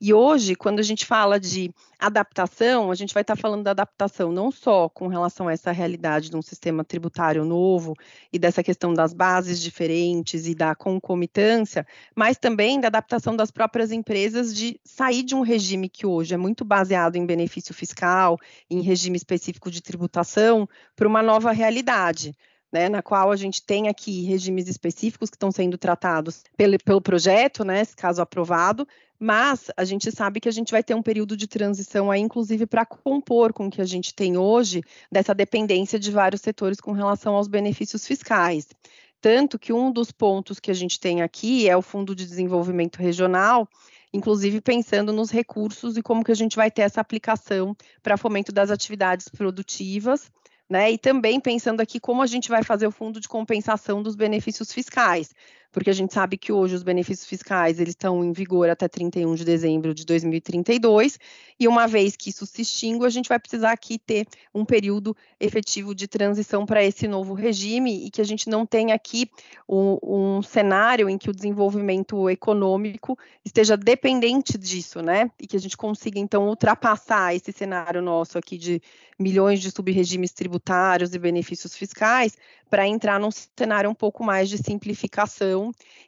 E 0.02 0.14
hoje, 0.14 0.56
quando 0.56 0.80
a 0.80 0.84
gente 0.84 1.06
fala 1.06 1.38
de 1.38 1.74
adaptação, 2.00 2.90
a 2.90 2.96
gente 2.96 3.14
vai 3.14 3.20
estar 3.20 3.36
falando 3.36 3.64
da 3.64 3.72
adaptação 3.72 4.32
não 4.32 4.50
só 4.50 4.88
com 4.88 5.08
relação 5.08 5.50
a 5.50 5.52
essa 5.52 5.74
realidade 5.74 6.30
de 6.30 6.38
um 6.38 6.42
sistema 6.42 6.86
tributário 6.86 7.44
novo 7.44 7.94
e 8.32 8.40
dessa 8.40 8.64
questão 8.64 8.94
das 8.94 9.14
bases 9.14 9.60
diferentes 9.60 10.48
e 10.48 10.56
da 10.56 10.74
concomitância, 10.74 11.86
mas 12.16 12.38
também 12.38 12.80
da 12.80 12.88
adaptação 12.88 13.36
das 13.36 13.52
próprias 13.52 13.92
empresas 13.92 14.56
de 14.56 14.80
sair 14.86 15.22
de 15.22 15.36
um 15.36 15.42
regime 15.42 15.90
que 15.90 16.06
hoje 16.06 16.34
é 16.34 16.38
muito 16.38 16.64
baseado 16.64 17.18
em 17.18 17.26
benefício 17.26 17.74
fiscal, 17.74 18.38
em 18.70 18.80
regime 18.80 19.18
específico 19.18 19.70
de 19.70 19.82
tributação, 19.82 20.66
para 20.96 21.10
uma 21.10 21.22
nova 21.22 21.52
realidade. 21.52 22.34
Né, 22.72 22.88
na 22.88 23.02
qual 23.02 23.32
a 23.32 23.36
gente 23.36 23.64
tem 23.64 23.88
aqui 23.88 24.22
regimes 24.26 24.68
específicos 24.68 25.32
que 25.32 25.36
estão 25.36 25.52
sendo 25.52 25.76
tratados 25.76 26.44
pelo, 26.56 26.78
pelo 26.78 27.02
projeto, 27.02 27.64
né, 27.64 27.84
caso 27.98 28.22
aprovado, 28.22 28.88
mas 29.20 29.70
a 29.76 29.84
gente 29.84 30.10
sabe 30.12 30.40
que 30.40 30.48
a 30.48 30.52
gente 30.52 30.72
vai 30.72 30.82
ter 30.82 30.94
um 30.94 31.02
período 31.02 31.36
de 31.36 31.46
transição 31.46 32.10
aí, 32.10 32.22
inclusive, 32.22 32.66
para 32.66 32.86
compor 32.86 33.52
com 33.52 33.68
o 33.68 33.70
que 33.70 33.82
a 33.82 33.86
gente 33.86 34.14
tem 34.14 34.38
hoje, 34.38 34.82
dessa 35.12 35.36
dependência 35.36 36.00
de 36.00 36.10
vários 36.10 36.42
setores 36.42 36.80
com 36.80 36.94
relação 36.94 37.36
aos 37.36 37.48
benefícios 37.48 38.08
fiscais. 38.08 38.68
Tanto 39.22 39.60
que 39.60 39.74
um 39.74 39.92
dos 39.92 40.12
pontos 40.12 40.60
que 40.60 40.72
a 40.72 40.74
gente 40.74 40.98
tem 40.98 41.22
aqui 41.22 41.68
é 41.68 41.76
o 41.76 41.82
Fundo 41.82 42.16
de 42.16 42.26
Desenvolvimento 42.26 42.98
Regional, 42.98 43.68
inclusive 44.14 44.62
pensando 44.62 45.12
nos 45.12 45.30
recursos 45.30 45.98
e 45.98 46.02
como 46.02 46.24
que 46.24 46.32
a 46.32 46.36
gente 46.36 46.56
vai 46.56 46.72
ter 46.72 46.84
essa 46.84 47.02
aplicação 47.02 47.76
para 48.02 48.16
fomento 48.16 48.54
das 48.54 48.72
atividades 48.72 49.28
produtivas, 49.28 50.32
né? 50.70 50.92
E 50.92 50.98
também 50.98 51.40
pensando 51.40 51.82
aqui 51.82 52.00
como 52.00 52.22
a 52.22 52.28
gente 52.28 52.50
vai 52.50 52.64
fazer 52.64 52.88
o 52.88 52.92
fundo 52.92 53.20
de 53.20 53.28
compensação 53.28 54.04
dos 54.04 54.16
benefícios 54.16 54.72
fiscais, 54.72 55.34
porque 55.72 55.90
a 55.90 55.94
gente 55.94 56.14
sabe 56.14 56.38
que 56.38 56.52
hoje 56.52 56.76
os 56.76 56.84
benefícios 56.84 57.28
fiscais 57.28 57.80
eles 57.80 57.92
estão 57.92 58.24
em 58.24 58.32
vigor 58.32 58.70
até 58.70 58.88
31 58.88 59.36
de 59.36 59.46
dezembro 59.46 59.94
de 59.94 60.06
2032, 60.06 61.20
e 61.60 61.68
uma 61.68 61.88
vez 61.88 62.16
que 62.16 62.30
isso 62.30 62.46
se 62.46 62.62
extingue, 62.62 63.06
a 63.06 63.10
gente 63.10 63.30
vai 63.30 63.40
precisar 63.40 63.72
aqui 63.72 64.00
ter 64.00 64.28
um 64.54 64.66
período 64.66 65.16
efetivo 65.40 65.94
de 65.94 66.08
transição 66.08 66.66
para 66.66 66.84
esse 66.84 67.08
novo 67.08 67.34
regime 67.34 68.06
e 68.06 68.10
que 68.10 68.22
a 68.22 68.26
gente 68.26 68.50
não 68.50 68.66
tenha 68.66 68.96
aqui 68.96 69.30
um, 69.68 69.98
um 70.02 70.42
cenário 70.42 71.10
em 71.10 71.18
que 71.18 71.30
o 71.30 71.34
desenvolvimento 71.34 72.30
econômico 72.30 73.18
esteja 73.44 73.76
dependente 73.76 74.58
disso, 74.58 75.02
né? 75.02 75.30
E 75.40 75.46
que 75.46 75.58
a 75.58 75.60
gente 75.60 75.76
consiga 75.76 76.20
então 76.20 76.48
ultrapassar 76.48 77.36
esse 77.36 77.52
cenário 77.52 78.02
nosso 78.02 78.38
aqui 78.38 78.58
de 78.58 78.82
milhões 79.20 79.60
de 79.60 79.70
subregimes 79.70 80.32
tributários 80.32 81.14
e 81.14 81.20
benefícios 81.20 81.76
fiscais 81.76 82.38
para 82.70 82.88
entrar 82.88 83.20
num 83.20 83.32
cenário 83.32 83.90
um 83.90 83.96
pouco 83.96 84.24
mais 84.24 84.48
de 84.48 84.58
simplificação 84.58 85.59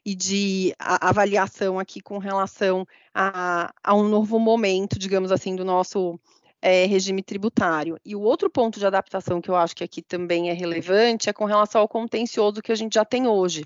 e 0.05 0.15
de 0.15 0.73
avaliação 0.79 1.79
aqui 1.79 2.01
com 2.01 2.17
relação 2.17 2.85
a, 3.13 3.73
a 3.83 3.95
um 3.95 4.07
novo 4.07 4.39
momento, 4.39 4.97
digamos 4.97 5.31
assim, 5.31 5.55
do 5.55 5.65
nosso 5.65 6.19
é, 6.61 6.85
regime 6.85 7.23
tributário. 7.23 7.97
E 8.05 8.15
o 8.15 8.21
outro 8.21 8.49
ponto 8.49 8.79
de 8.79 8.85
adaptação 8.85 9.41
que 9.41 9.49
eu 9.49 9.55
acho 9.55 9.75
que 9.75 9.83
aqui 9.83 10.01
também 10.01 10.49
é 10.49 10.53
relevante 10.53 11.29
é 11.29 11.33
com 11.33 11.45
relação 11.45 11.81
ao 11.81 11.87
contencioso 11.87 12.61
que 12.61 12.71
a 12.71 12.75
gente 12.75 12.93
já 12.93 13.03
tem 13.03 13.27
hoje 13.27 13.65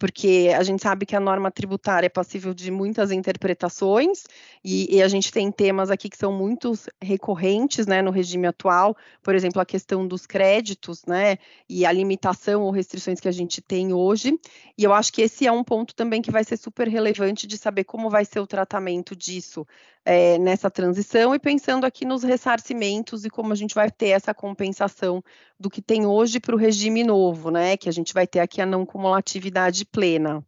porque 0.00 0.50
a 0.56 0.62
gente 0.62 0.82
sabe 0.82 1.04
que 1.04 1.14
a 1.14 1.20
norma 1.20 1.50
tributária 1.50 2.06
é 2.06 2.08
passível 2.08 2.54
de 2.54 2.70
muitas 2.70 3.12
interpretações 3.12 4.24
e, 4.64 4.96
e, 4.96 5.02
a 5.02 5.08
gente 5.08 5.30
tem 5.30 5.52
temas 5.52 5.90
aqui 5.90 6.08
que 6.08 6.16
são 6.16 6.32
muito 6.32 6.72
recorrentes, 7.02 7.86
né, 7.86 8.00
no 8.00 8.10
regime 8.10 8.46
atual, 8.46 8.96
por 9.22 9.34
exemplo, 9.34 9.60
a 9.60 9.66
questão 9.66 10.08
dos 10.08 10.24
créditos, 10.24 11.04
né, 11.04 11.36
e 11.68 11.84
a 11.84 11.92
limitação 11.92 12.62
ou 12.62 12.70
restrições 12.70 13.20
que 13.20 13.28
a 13.28 13.32
gente 13.32 13.60
tem 13.60 13.92
hoje. 13.92 14.40
E 14.76 14.84
eu 14.84 14.94
acho 14.94 15.12
que 15.12 15.20
esse 15.20 15.46
é 15.46 15.52
um 15.52 15.62
ponto 15.62 15.94
também 15.94 16.22
que 16.22 16.30
vai 16.30 16.44
ser 16.44 16.56
super 16.56 16.88
relevante 16.88 17.46
de 17.46 17.58
saber 17.58 17.84
como 17.84 18.08
vai 18.08 18.24
ser 18.24 18.40
o 18.40 18.46
tratamento 18.46 19.14
disso 19.14 19.66
é, 20.10 20.38
nessa 20.38 20.68
transição 20.68 21.32
e 21.32 21.38
pensando 21.38 21.86
aqui 21.86 22.04
nos 22.04 22.24
ressarcimentos 22.24 23.24
e 23.24 23.30
como 23.30 23.52
a 23.52 23.54
gente 23.54 23.76
vai 23.76 23.88
ter 23.88 24.08
essa 24.08 24.34
compensação 24.34 25.22
do 25.56 25.70
que 25.70 25.80
tem 25.80 26.04
hoje 26.04 26.40
para 26.40 26.52
o 26.52 26.58
regime 26.58 27.04
novo, 27.04 27.48
né? 27.48 27.76
Que 27.76 27.88
a 27.88 27.92
gente 27.92 28.12
vai 28.12 28.26
ter 28.26 28.40
aqui 28.40 28.60
a 28.60 28.66
não 28.66 28.84
cumulatividade 28.84 29.84
plena. 29.84 30.44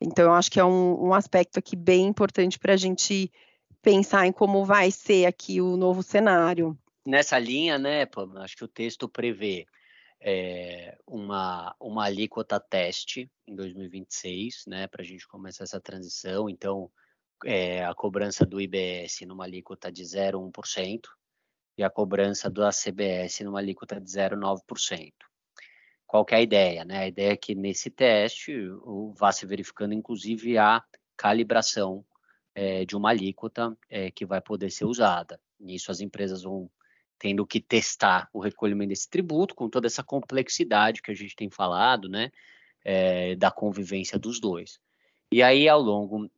Então, 0.00 0.26
eu 0.26 0.32
acho 0.34 0.48
que 0.48 0.60
é 0.60 0.64
um, 0.64 1.08
um 1.08 1.12
aspecto 1.12 1.58
aqui 1.58 1.74
bem 1.74 2.06
importante 2.06 2.60
para 2.60 2.74
a 2.74 2.76
gente 2.76 3.28
pensar 3.82 4.24
em 4.24 4.30
como 4.30 4.64
vai 4.64 4.92
ser 4.92 5.26
aqui 5.26 5.60
o 5.60 5.76
novo 5.76 6.00
cenário. 6.00 6.78
Nessa 7.04 7.40
linha, 7.40 7.80
né, 7.80 8.06
Pamela, 8.06 8.44
acho 8.44 8.56
que 8.56 8.64
o 8.64 8.68
texto 8.68 9.08
prevê 9.08 9.66
é, 10.20 10.96
uma, 11.04 11.74
uma 11.80 12.04
alíquota 12.04 12.60
teste 12.60 13.28
em 13.48 13.56
2026, 13.56 14.62
né, 14.68 14.86
para 14.86 15.02
a 15.02 15.04
gente 15.04 15.26
começar 15.26 15.64
essa 15.64 15.80
transição. 15.80 16.48
Então, 16.48 16.88
é, 17.44 17.84
a 17.84 17.94
cobrança 17.94 18.44
do 18.44 18.60
IBS 18.60 19.20
numa 19.26 19.44
alíquota 19.44 19.90
de 19.90 20.02
0,1% 20.02 21.00
e 21.78 21.84
a 21.84 21.90
cobrança 21.90 22.48
do 22.48 22.64
ACBS 22.64 23.40
numa 23.40 23.58
alíquota 23.58 24.00
de 24.00 24.10
0,9%. 24.10 25.12
Qual 26.06 26.24
que 26.24 26.34
é 26.34 26.38
a 26.38 26.42
ideia? 26.42 26.84
Né? 26.84 26.98
A 26.98 27.08
ideia 27.08 27.32
é 27.32 27.36
que 27.36 27.54
nesse 27.54 27.90
teste 27.90 28.54
vá 29.14 29.32
se 29.32 29.44
verificando, 29.44 29.92
inclusive, 29.92 30.56
a 30.56 30.82
calibração 31.16 32.04
é, 32.54 32.84
de 32.84 32.96
uma 32.96 33.10
alíquota 33.10 33.76
é, 33.90 34.10
que 34.10 34.24
vai 34.24 34.40
poder 34.40 34.70
ser 34.70 34.84
usada. 34.84 35.40
Nisso, 35.58 35.90
as 35.90 36.00
empresas 36.00 36.42
vão 36.42 36.70
tendo 37.18 37.46
que 37.46 37.60
testar 37.60 38.28
o 38.32 38.40
recolhimento 38.40 38.90
desse 38.90 39.08
tributo 39.08 39.54
com 39.54 39.68
toda 39.68 39.86
essa 39.86 40.02
complexidade 40.02 41.02
que 41.02 41.10
a 41.10 41.14
gente 41.14 41.34
tem 41.34 41.50
falado, 41.50 42.08
né, 42.08 42.30
é, 42.84 43.34
da 43.36 43.50
convivência 43.50 44.18
dos 44.18 44.38
dois. 44.38 44.78
E 45.32 45.42
aí, 45.42 45.68
ao 45.68 45.80
longo 45.80 46.30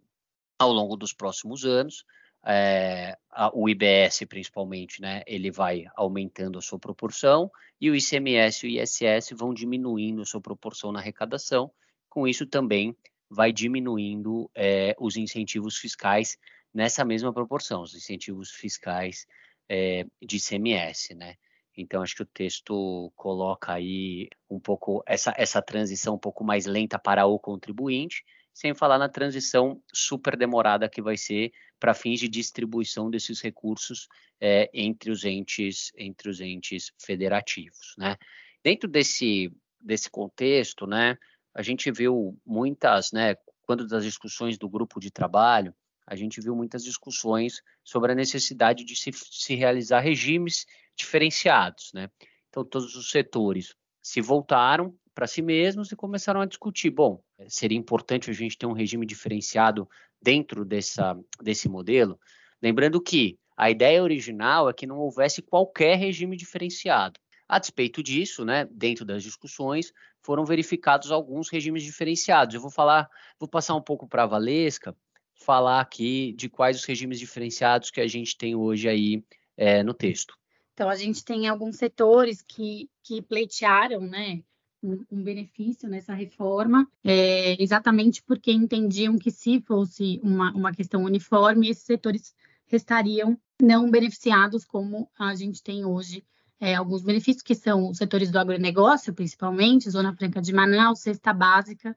ao 0.59 0.73
longo 0.73 0.97
dos 0.97 1.13
próximos 1.13 1.65
anos. 1.65 2.05
É, 2.45 3.17
a, 3.31 3.51
o 3.55 3.69
IBS, 3.69 4.25
principalmente, 4.29 5.01
né, 5.01 5.23
ele 5.27 5.51
vai 5.51 5.87
aumentando 5.95 6.59
a 6.59 6.63
sua 6.63 6.79
proporção 6.79 7.51
e 7.81 7.91
o 7.91 7.97
ICMS 7.97 8.67
e 8.67 8.79
o 8.79 8.83
ISS 8.83 9.31
vão 9.37 9.53
diminuindo 9.53 10.23
a 10.23 10.25
sua 10.25 10.41
proporção 10.41 10.93
na 10.93 11.01
arrecadação. 11.01 11.71
Com 12.09 12.27
isso, 12.27 12.47
também 12.47 12.97
vai 13.29 13.53
diminuindo 13.53 14.51
é, 14.55 14.97
os 14.99 15.17
incentivos 15.17 15.77
fiscais 15.77 16.39
nessa 16.73 17.05
mesma 17.05 17.33
proporção, 17.33 17.83
os 17.83 17.95
incentivos 17.95 18.51
fiscais 18.51 19.27
é, 19.69 20.07
de 20.23 20.37
ICMS, 20.37 21.15
né? 21.15 21.37
Então, 21.77 22.03
acho 22.03 22.17
que 22.17 22.23
o 22.23 22.27
texto 22.27 23.13
coloca 23.15 23.73
aí 23.73 24.29
um 24.51 24.59
pouco 24.59 25.03
essa, 25.07 25.33
essa 25.37 25.63
transição 25.63 26.17
um 26.17 26.19
pouco 26.19 26.43
mais 26.43 26.67
lenta 26.67 26.99
para 26.99 27.25
o 27.27 27.39
contribuinte, 27.39 28.25
sem 28.59 28.75
falar 28.75 28.99
na 28.99 29.09
transição 29.09 29.81
super 29.95 30.37
demorada 30.37 30.89
que 30.89 31.01
vai 31.01 31.17
ser 31.17 31.53
para 31.79 31.95
fins 31.95 32.19
de 32.19 32.27
distribuição 32.27 33.09
desses 33.09 33.41
recursos 33.41 34.09
é, 34.41 34.69
entre 34.75 35.13
os 35.13 35.25
entes 35.25 35.93
entre 35.97 36.29
os 36.29 36.41
entes 36.41 36.93
federativos, 37.01 37.95
né? 37.97 38.17
Dentro 38.61 38.89
desse 38.89 39.53
desse 39.81 40.11
contexto, 40.11 40.89
né, 40.89 41.17
a 41.55 41.63
gente 41.63 41.89
viu 41.93 42.37
muitas, 42.45 43.13
né, 43.13 43.37
quando 43.65 43.87
das 43.87 44.03
discussões 44.03 44.59
do 44.59 44.69
grupo 44.69 44.99
de 44.99 45.09
trabalho, 45.09 45.73
a 46.05 46.17
gente 46.17 46.41
viu 46.41 46.57
muitas 46.57 46.83
discussões 46.83 47.63
sobre 47.85 48.11
a 48.11 48.15
necessidade 48.17 48.85
de 48.85 48.97
se, 48.97 49.13
se 49.13 49.55
realizar 49.55 50.01
regimes 50.01 50.67
diferenciados, 50.97 51.93
né? 51.95 52.11
Então 52.49 52.65
todos 52.65 52.97
os 52.97 53.09
setores 53.09 53.77
se 54.03 54.21
voltaram 54.21 54.99
para 55.19 55.27
si 55.27 55.43
mesmos 55.43 55.91
e 55.91 55.97
começaram 55.97 56.41
a 56.41 56.47
discutir. 56.47 56.91
Bom, 56.91 57.21
seria 57.49 57.77
importante 57.77 58.31
a 58.31 58.33
gente 58.33 58.57
ter 58.57 58.67
um 58.67 58.73
regime 58.73 59.05
diferenciado 59.05 59.89
dentro 60.23 60.65
dessa, 60.65 61.19
desse 61.43 61.69
modelo. 61.69 62.21
Lembrando 62.63 63.01
que 63.01 63.37
a 63.57 63.69
ideia 63.69 64.01
original 64.01 64.71
é 64.71 64.73
que 64.73 64.87
não 64.87 64.97
houvesse 64.97 65.43
qualquer 65.43 65.97
regime 65.97 66.37
diferenciado. 66.37 67.19
A 67.49 67.59
despeito 67.59 68.01
disso, 68.01 68.45
né, 68.45 68.69
dentro 68.71 69.05
das 69.05 69.25
discussões, 69.25 69.93
foram 70.23 70.45
verificados 70.45 71.11
alguns 71.11 71.49
regimes 71.49 71.83
diferenciados. 71.83 72.55
Eu 72.55 72.61
vou 72.61 72.71
falar, 72.71 73.11
vou 73.41 73.49
passar 73.49 73.75
um 73.75 73.83
pouco 73.83 74.07
para 74.07 74.23
a 74.23 74.27
Valesca, 74.27 74.97
falar 75.35 75.81
aqui 75.81 76.33
de 76.35 76.49
quais 76.49 76.79
os 76.79 76.85
regimes 76.85 77.19
diferenciados 77.19 77.91
que 77.91 78.01
a 78.01 78.07
gente 78.07 78.39
tem 78.39 78.55
hoje 78.55 78.89
aí 78.89 79.25
é, 79.57 79.83
no 79.83 79.95
texto. 79.95 80.39
Então, 80.75 80.89
a 80.89 80.95
gente 80.95 81.25
tem 81.25 81.49
alguns 81.49 81.75
setores 81.75 82.41
que, 82.41 82.89
que 83.03 83.21
pleitearam, 83.21 84.01
né, 84.01 84.45
um, 84.83 85.23
benefício 85.23 85.89
nessa 85.89 86.15
reforma, 86.15 86.89
é, 87.05 87.61
exatamente 87.63 88.23
porque 88.23 88.53
entendiam 88.53 89.19
que 89.19 89.31
se 89.31 89.61
fosse 89.61 90.21
uma, 90.23 90.53
uma 90.53 90.73
questão 90.73 91.03
uniforme, 91.03 91.69
esses 91.69 91.85
setores 91.85 92.35
restariam 92.67 93.39
não 93.61 93.91
beneficiados 93.91 94.65
como 94.65 95.11
a 95.19 95.35
gente 95.35 95.63
tem 95.63 95.85
hoje. 95.85 96.25
É, 96.61 96.75
alguns 96.75 97.03
benefícios, 97.03 97.43
que 97.43 97.55
são 97.55 97.91
os 97.91 97.99
setores 97.99 98.31
do 98.31 98.39
agronegócio, 98.39 99.15
principalmente, 99.15 99.91
Zona 99.91 100.15
Franca 100.15 100.41
de 100.41 100.53
Manaus, 100.53 101.01
Cesta 101.01 101.33
Básica, 101.33 101.97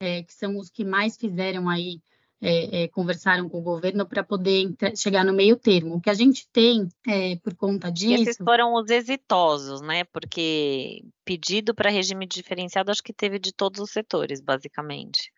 é, 0.00 0.22
que 0.22 0.34
são 0.34 0.58
os 0.58 0.68
que 0.68 0.84
mais 0.84 1.16
fizeram 1.16 1.68
aí 1.68 2.00
é, 2.42 2.84
é, 2.84 2.88
conversaram 2.88 3.48
com 3.48 3.58
o 3.58 3.62
governo 3.62 4.06
para 4.06 4.24
poder 4.24 4.74
chegar 4.96 5.24
no 5.24 5.32
meio 5.32 5.56
termo. 5.56 5.96
O 5.96 6.00
que 6.00 6.08
a 6.08 6.14
gente 6.14 6.48
tem 6.48 6.88
é, 7.06 7.36
por 7.36 7.54
conta 7.54 7.90
disso. 7.92 8.12
E 8.12 8.22
esses 8.22 8.36
foram 8.38 8.74
os 8.74 8.88
exitosos, 8.90 9.80
né? 9.82 10.04
Porque 10.04 11.04
pedido 11.24 11.74
para 11.74 11.90
regime 11.90 12.26
diferenciado, 12.26 12.90
acho 12.90 13.02
que 13.02 13.12
teve 13.12 13.38
de 13.38 13.52
todos 13.52 13.80
os 13.80 13.90
setores, 13.90 14.40
basicamente. 14.40 15.32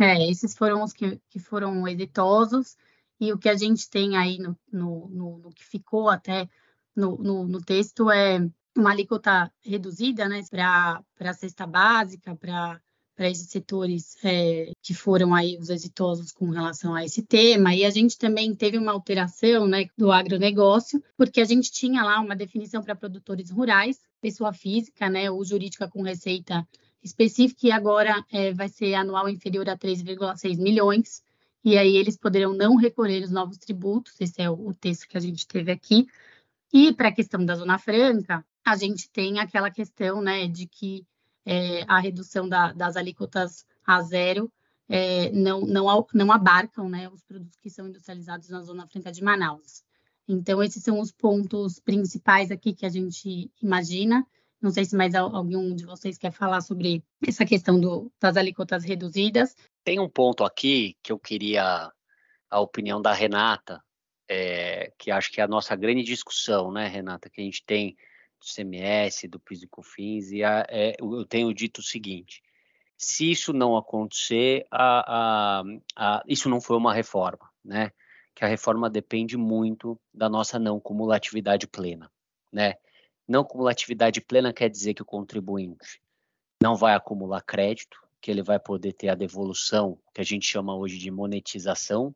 É, 0.00 0.28
esses 0.28 0.56
foram 0.56 0.82
os 0.82 0.92
que, 0.92 1.20
que 1.28 1.38
foram 1.38 1.86
exitosos, 1.86 2.76
e 3.20 3.32
o 3.32 3.38
que 3.38 3.48
a 3.48 3.54
gente 3.54 3.88
tem 3.88 4.16
aí 4.16 4.38
no, 4.38 4.56
no, 4.72 5.08
no, 5.08 5.38
no 5.38 5.50
que 5.50 5.64
ficou 5.64 6.08
até 6.08 6.48
no, 6.94 7.16
no, 7.16 7.46
no 7.46 7.60
texto 7.60 8.10
é 8.10 8.38
uma 8.76 8.90
alíquota 8.90 9.52
reduzida 9.60 10.28
né, 10.28 10.42
para 10.50 11.02
a 11.20 11.32
cesta 11.32 11.66
básica, 11.66 12.34
para 12.34 12.80
para 13.16 13.30
esses 13.30 13.48
setores 13.48 14.16
é, 14.24 14.72
que 14.82 14.92
foram 14.92 15.34
aí 15.34 15.56
os 15.56 15.70
exitosos 15.70 16.32
com 16.32 16.50
relação 16.50 16.94
a 16.94 17.04
esse 17.04 17.22
tema. 17.22 17.74
E 17.74 17.84
a 17.84 17.90
gente 17.90 18.18
também 18.18 18.54
teve 18.54 18.76
uma 18.76 18.92
alteração 18.92 19.66
né, 19.66 19.86
do 19.96 20.10
agronegócio, 20.10 21.02
porque 21.16 21.40
a 21.40 21.44
gente 21.44 21.70
tinha 21.70 22.02
lá 22.02 22.20
uma 22.20 22.34
definição 22.34 22.82
para 22.82 22.96
produtores 22.96 23.50
rurais, 23.50 24.00
pessoa 24.20 24.52
física, 24.52 25.08
né, 25.08 25.30
ou 25.30 25.44
jurídica 25.44 25.88
com 25.88 26.02
receita 26.02 26.66
específica, 27.02 27.66
e 27.66 27.70
agora 27.70 28.24
é, 28.32 28.52
vai 28.52 28.68
ser 28.68 28.94
anual 28.94 29.28
inferior 29.28 29.68
a 29.68 29.76
3,6 29.76 30.58
milhões. 30.58 31.22
E 31.62 31.78
aí 31.78 31.96
eles 31.96 32.16
poderão 32.16 32.52
não 32.52 32.76
recolher 32.76 33.22
os 33.22 33.30
novos 33.30 33.56
tributos, 33.56 34.20
esse 34.20 34.42
é 34.42 34.50
o, 34.50 34.74
texto 34.74 35.08
que 35.08 35.16
a 35.16 35.20
gente 35.20 35.46
teve 35.46 35.70
aqui. 35.70 36.06
E 36.72 36.92
para 36.92 37.08
a 37.08 37.12
questão 37.12 37.44
da 37.44 37.54
Zona 37.54 37.78
Franca, 37.78 38.44
a 38.64 38.76
gente 38.76 39.08
tem 39.10 39.38
aquela 39.38 39.70
questão 39.70 40.20
né, 40.20 40.48
de 40.48 40.66
que 40.66 41.06
é, 41.44 41.82
a 41.86 41.98
redução 41.98 42.48
da, 42.48 42.72
das 42.72 42.96
alíquotas 42.96 43.66
a 43.86 44.00
zero 44.02 44.50
é, 44.88 45.30
não, 45.30 45.62
não, 45.62 46.06
não 46.12 46.32
abarcam 46.32 46.88
né, 46.88 47.08
os 47.08 47.22
produtos 47.22 47.58
que 47.60 47.70
são 47.70 47.88
industrializados 47.88 48.48
na 48.48 48.62
Zona 48.62 48.86
Franca 48.86 49.10
de 49.10 49.22
Manaus. 49.22 49.82
Então, 50.26 50.62
esses 50.62 50.82
são 50.82 51.00
os 51.00 51.12
pontos 51.12 51.78
principais 51.78 52.50
aqui 52.50 52.74
que 52.74 52.86
a 52.86 52.88
gente 52.88 53.50
imagina. 53.62 54.26
Não 54.60 54.70
sei 54.70 54.84
se 54.84 54.96
mais 54.96 55.14
algum 55.14 55.74
de 55.74 55.84
vocês 55.84 56.16
quer 56.16 56.32
falar 56.32 56.62
sobre 56.62 57.04
essa 57.26 57.44
questão 57.44 57.78
do, 57.78 58.10
das 58.18 58.36
alíquotas 58.36 58.84
reduzidas. 58.84 59.54
Tem 59.82 60.00
um 60.00 60.08
ponto 60.08 60.44
aqui 60.44 60.96
que 61.02 61.12
eu 61.12 61.18
queria 61.18 61.92
a 62.50 62.60
opinião 62.60 63.02
da 63.02 63.12
Renata, 63.12 63.82
é, 64.28 64.92
que 64.98 65.10
acho 65.10 65.30
que 65.30 65.40
é 65.40 65.44
a 65.44 65.48
nossa 65.48 65.76
grande 65.76 66.02
discussão, 66.02 66.72
né, 66.72 66.86
Renata, 66.86 67.28
que 67.28 67.40
a 67.40 67.44
gente 67.44 67.62
tem 67.66 67.94
do 68.44 68.54
CMS, 68.54 69.26
do 69.28 69.40
PIS 69.40 69.62
e 69.62 69.66
COFINS, 69.66 70.32
e 70.32 70.44
a, 70.44 70.66
é, 70.68 70.94
eu 71.00 71.24
tenho 71.24 71.52
dito 71.52 71.78
o 71.78 71.82
seguinte, 71.82 72.42
se 72.96 73.30
isso 73.30 73.52
não 73.52 73.76
acontecer, 73.76 74.66
a, 74.70 75.62
a, 75.96 76.22
isso 76.26 76.48
não 76.48 76.60
foi 76.60 76.76
uma 76.76 76.94
reforma, 76.94 77.50
né? 77.64 77.90
Que 78.34 78.44
a 78.44 78.48
reforma 78.48 78.90
depende 78.90 79.36
muito 79.36 80.00
da 80.12 80.28
nossa 80.28 80.58
não 80.58 80.78
cumulatividade 80.80 81.66
plena, 81.66 82.10
né? 82.52 82.74
Não 83.26 83.44
cumulatividade 83.44 84.20
plena 84.20 84.52
quer 84.52 84.68
dizer 84.68 84.94
que 84.94 85.02
o 85.02 85.06
contribuinte 85.06 86.00
não 86.62 86.76
vai 86.76 86.94
acumular 86.94 87.42
crédito, 87.42 88.02
que 88.20 88.30
ele 88.30 88.42
vai 88.42 88.58
poder 88.58 88.92
ter 88.92 89.08
a 89.08 89.14
devolução, 89.14 89.98
que 90.14 90.20
a 90.20 90.24
gente 90.24 90.46
chama 90.46 90.74
hoje 90.74 90.98
de 90.98 91.10
monetização 91.10 92.14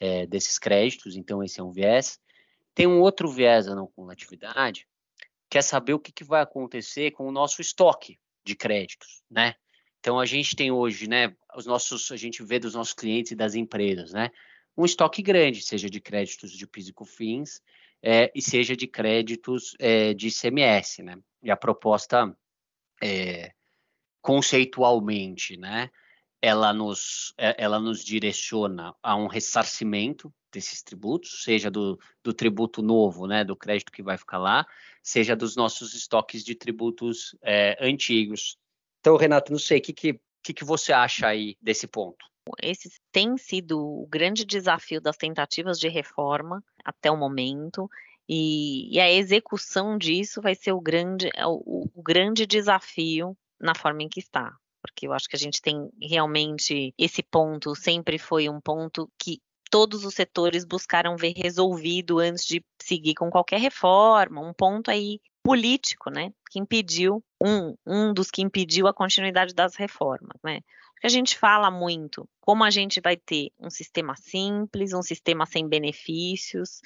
é, 0.00 0.26
desses 0.26 0.58
créditos, 0.58 1.16
então 1.16 1.42
esse 1.42 1.60
é 1.60 1.62
um 1.62 1.72
viés. 1.72 2.18
Tem 2.74 2.86
um 2.86 3.00
outro 3.00 3.28
viés 3.28 3.66
da 3.66 3.74
não 3.74 3.86
cumulatividade, 3.86 4.86
quer 5.54 5.62
saber 5.62 5.94
o 5.94 6.00
que, 6.00 6.10
que 6.10 6.24
vai 6.24 6.42
acontecer 6.42 7.12
com 7.12 7.28
o 7.28 7.30
nosso 7.30 7.60
estoque 7.60 8.18
de 8.44 8.56
créditos, 8.56 9.22
né? 9.30 9.54
Então 10.00 10.18
a 10.18 10.26
gente 10.26 10.56
tem 10.56 10.72
hoje, 10.72 11.08
né, 11.08 11.32
os 11.54 11.64
nossos, 11.64 12.10
a 12.10 12.16
gente 12.16 12.42
vê 12.42 12.58
dos 12.58 12.74
nossos 12.74 12.92
clientes 12.92 13.30
e 13.30 13.36
das 13.36 13.54
empresas, 13.54 14.12
né, 14.12 14.32
um 14.76 14.84
estoque 14.84 15.22
grande, 15.22 15.62
seja 15.62 15.88
de 15.88 16.00
créditos 16.00 16.50
de 16.50 16.66
PIS 16.66 16.88
e 16.88 17.44
é, 18.02 18.32
e 18.34 18.42
seja 18.42 18.76
de 18.76 18.88
créditos 18.88 19.76
é, 19.78 20.12
de 20.12 20.26
ICMS, 20.26 21.04
né? 21.04 21.20
E 21.40 21.52
a 21.52 21.56
proposta 21.56 22.36
é, 23.00 23.52
conceitualmente, 24.20 25.56
né, 25.56 25.88
ela 26.42 26.72
nos, 26.72 27.32
é, 27.38 27.54
ela 27.62 27.78
nos 27.78 28.04
direciona 28.04 28.92
a 29.00 29.14
um 29.14 29.28
ressarcimento 29.28 30.34
desses 30.54 30.82
tributos, 30.82 31.42
seja 31.42 31.68
do, 31.70 31.98
do 32.22 32.32
tributo 32.32 32.80
novo, 32.80 33.26
né, 33.26 33.44
do 33.44 33.56
crédito 33.56 33.90
que 33.90 34.02
vai 34.02 34.16
ficar 34.16 34.38
lá, 34.38 34.64
seja 35.02 35.34
dos 35.34 35.56
nossos 35.56 35.94
estoques 35.94 36.44
de 36.44 36.54
tributos 36.54 37.36
é, 37.42 37.76
antigos. 37.84 38.56
Então, 39.00 39.16
Renato, 39.16 39.50
não 39.50 39.58
sei, 39.58 39.78
o 39.78 39.82
que, 39.82 39.92
que, 39.92 40.54
que, 40.54 40.64
você 40.64 40.92
acha 40.92 41.26
aí 41.26 41.56
desse 41.60 41.86
ponto? 41.88 42.24
Esse 42.62 42.88
tem 43.10 43.36
sido 43.36 43.78
o 43.78 44.06
grande 44.06 44.44
desafio 44.44 45.00
das 45.00 45.16
tentativas 45.16 45.78
de 45.78 45.88
reforma 45.88 46.62
até 46.84 47.10
o 47.10 47.16
momento, 47.16 47.90
e, 48.28 48.94
e 48.94 49.00
a 49.00 49.10
execução 49.10 49.98
disso 49.98 50.40
vai 50.40 50.54
ser 50.54 50.72
o 50.72 50.80
grande, 50.80 51.30
é 51.34 51.46
o, 51.46 51.90
o 51.94 52.02
grande 52.02 52.46
desafio 52.46 53.36
na 53.60 53.74
forma 53.74 54.02
em 54.02 54.08
que 54.08 54.20
está 54.20 54.56
porque 54.84 55.06
eu 55.06 55.14
acho 55.14 55.26
que 55.26 55.34
a 55.34 55.38
gente 55.38 55.62
tem 55.62 55.90
realmente 55.98 56.92
esse 56.98 57.22
ponto 57.22 57.74
sempre 57.74 58.18
foi 58.18 58.50
um 58.50 58.60
ponto 58.60 59.10
que 59.18 59.40
todos 59.70 60.04
os 60.04 60.14
setores 60.14 60.64
buscaram 60.64 61.16
ver 61.16 61.34
resolvido 61.36 62.18
antes 62.18 62.44
de 62.44 62.64
seguir 62.80 63.14
com 63.14 63.30
qualquer 63.30 63.60
reforma, 63.60 64.40
um 64.40 64.52
ponto 64.52 64.90
aí 64.90 65.20
político, 65.42 66.10
né, 66.10 66.32
que 66.50 66.58
impediu 66.58 67.22
um, 67.42 67.76
um 67.86 68.14
dos 68.14 68.30
que 68.30 68.40
impediu 68.40 68.86
a 68.86 68.94
continuidade 68.94 69.54
das 69.54 69.76
reformas, 69.76 70.38
né? 70.42 70.60
a 71.02 71.08
gente 71.08 71.36
fala 71.36 71.70
muito 71.70 72.26
como 72.40 72.64
a 72.64 72.70
gente 72.70 72.98
vai 72.98 73.14
ter 73.14 73.50
um 73.60 73.68
sistema 73.68 74.16
simples, 74.16 74.94
um 74.94 75.02
sistema 75.02 75.44
sem 75.44 75.68
benefícios, 75.68 76.80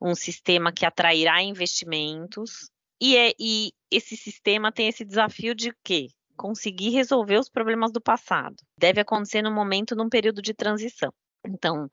um 0.00 0.14
sistema 0.14 0.72
que 0.72 0.86
atrairá 0.86 1.42
investimentos, 1.42 2.70
e, 3.00 3.16
é, 3.16 3.32
e 3.38 3.72
esse 3.90 4.16
sistema 4.16 4.70
tem 4.70 4.88
esse 4.88 5.04
desafio 5.04 5.54
de 5.54 5.74
quê? 5.82 6.08
Conseguir 6.36 6.90
resolver 6.90 7.38
os 7.38 7.48
problemas 7.48 7.90
do 7.92 8.00
passado. 8.00 8.56
Deve 8.78 9.00
acontecer 9.00 9.40
no 9.40 9.50
momento, 9.50 9.96
num 9.96 10.08
período 10.08 10.42
de 10.42 10.52
transição. 10.52 11.12
Então, 11.44 11.88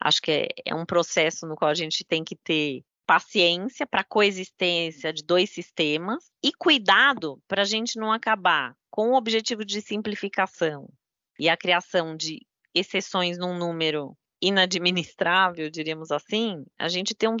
Acho 0.00 0.22
que 0.22 0.30
é, 0.30 0.48
é 0.66 0.74
um 0.74 0.86
processo 0.86 1.46
no 1.46 1.54
qual 1.54 1.70
a 1.70 1.74
gente 1.74 2.04
tem 2.04 2.24
que 2.24 2.34
ter 2.34 2.82
paciência 3.06 3.86
para 3.86 4.00
a 4.00 4.04
coexistência 4.04 5.12
de 5.12 5.22
dois 5.22 5.50
sistemas 5.50 6.30
e 6.42 6.52
cuidado 6.52 7.42
para 7.46 7.62
a 7.62 7.66
gente 7.66 7.98
não 7.98 8.12
acabar 8.12 8.74
com 8.88 9.10
o 9.10 9.16
objetivo 9.16 9.64
de 9.64 9.82
simplificação 9.82 10.88
e 11.38 11.48
a 11.48 11.56
criação 11.56 12.16
de 12.16 12.46
exceções 12.74 13.36
num 13.36 13.58
número 13.58 14.16
inadministrável, 14.40 15.68
diríamos 15.68 16.10
assim, 16.10 16.64
a 16.78 16.88
gente 16.88 17.14
tem 17.14 17.28
um, 17.28 17.36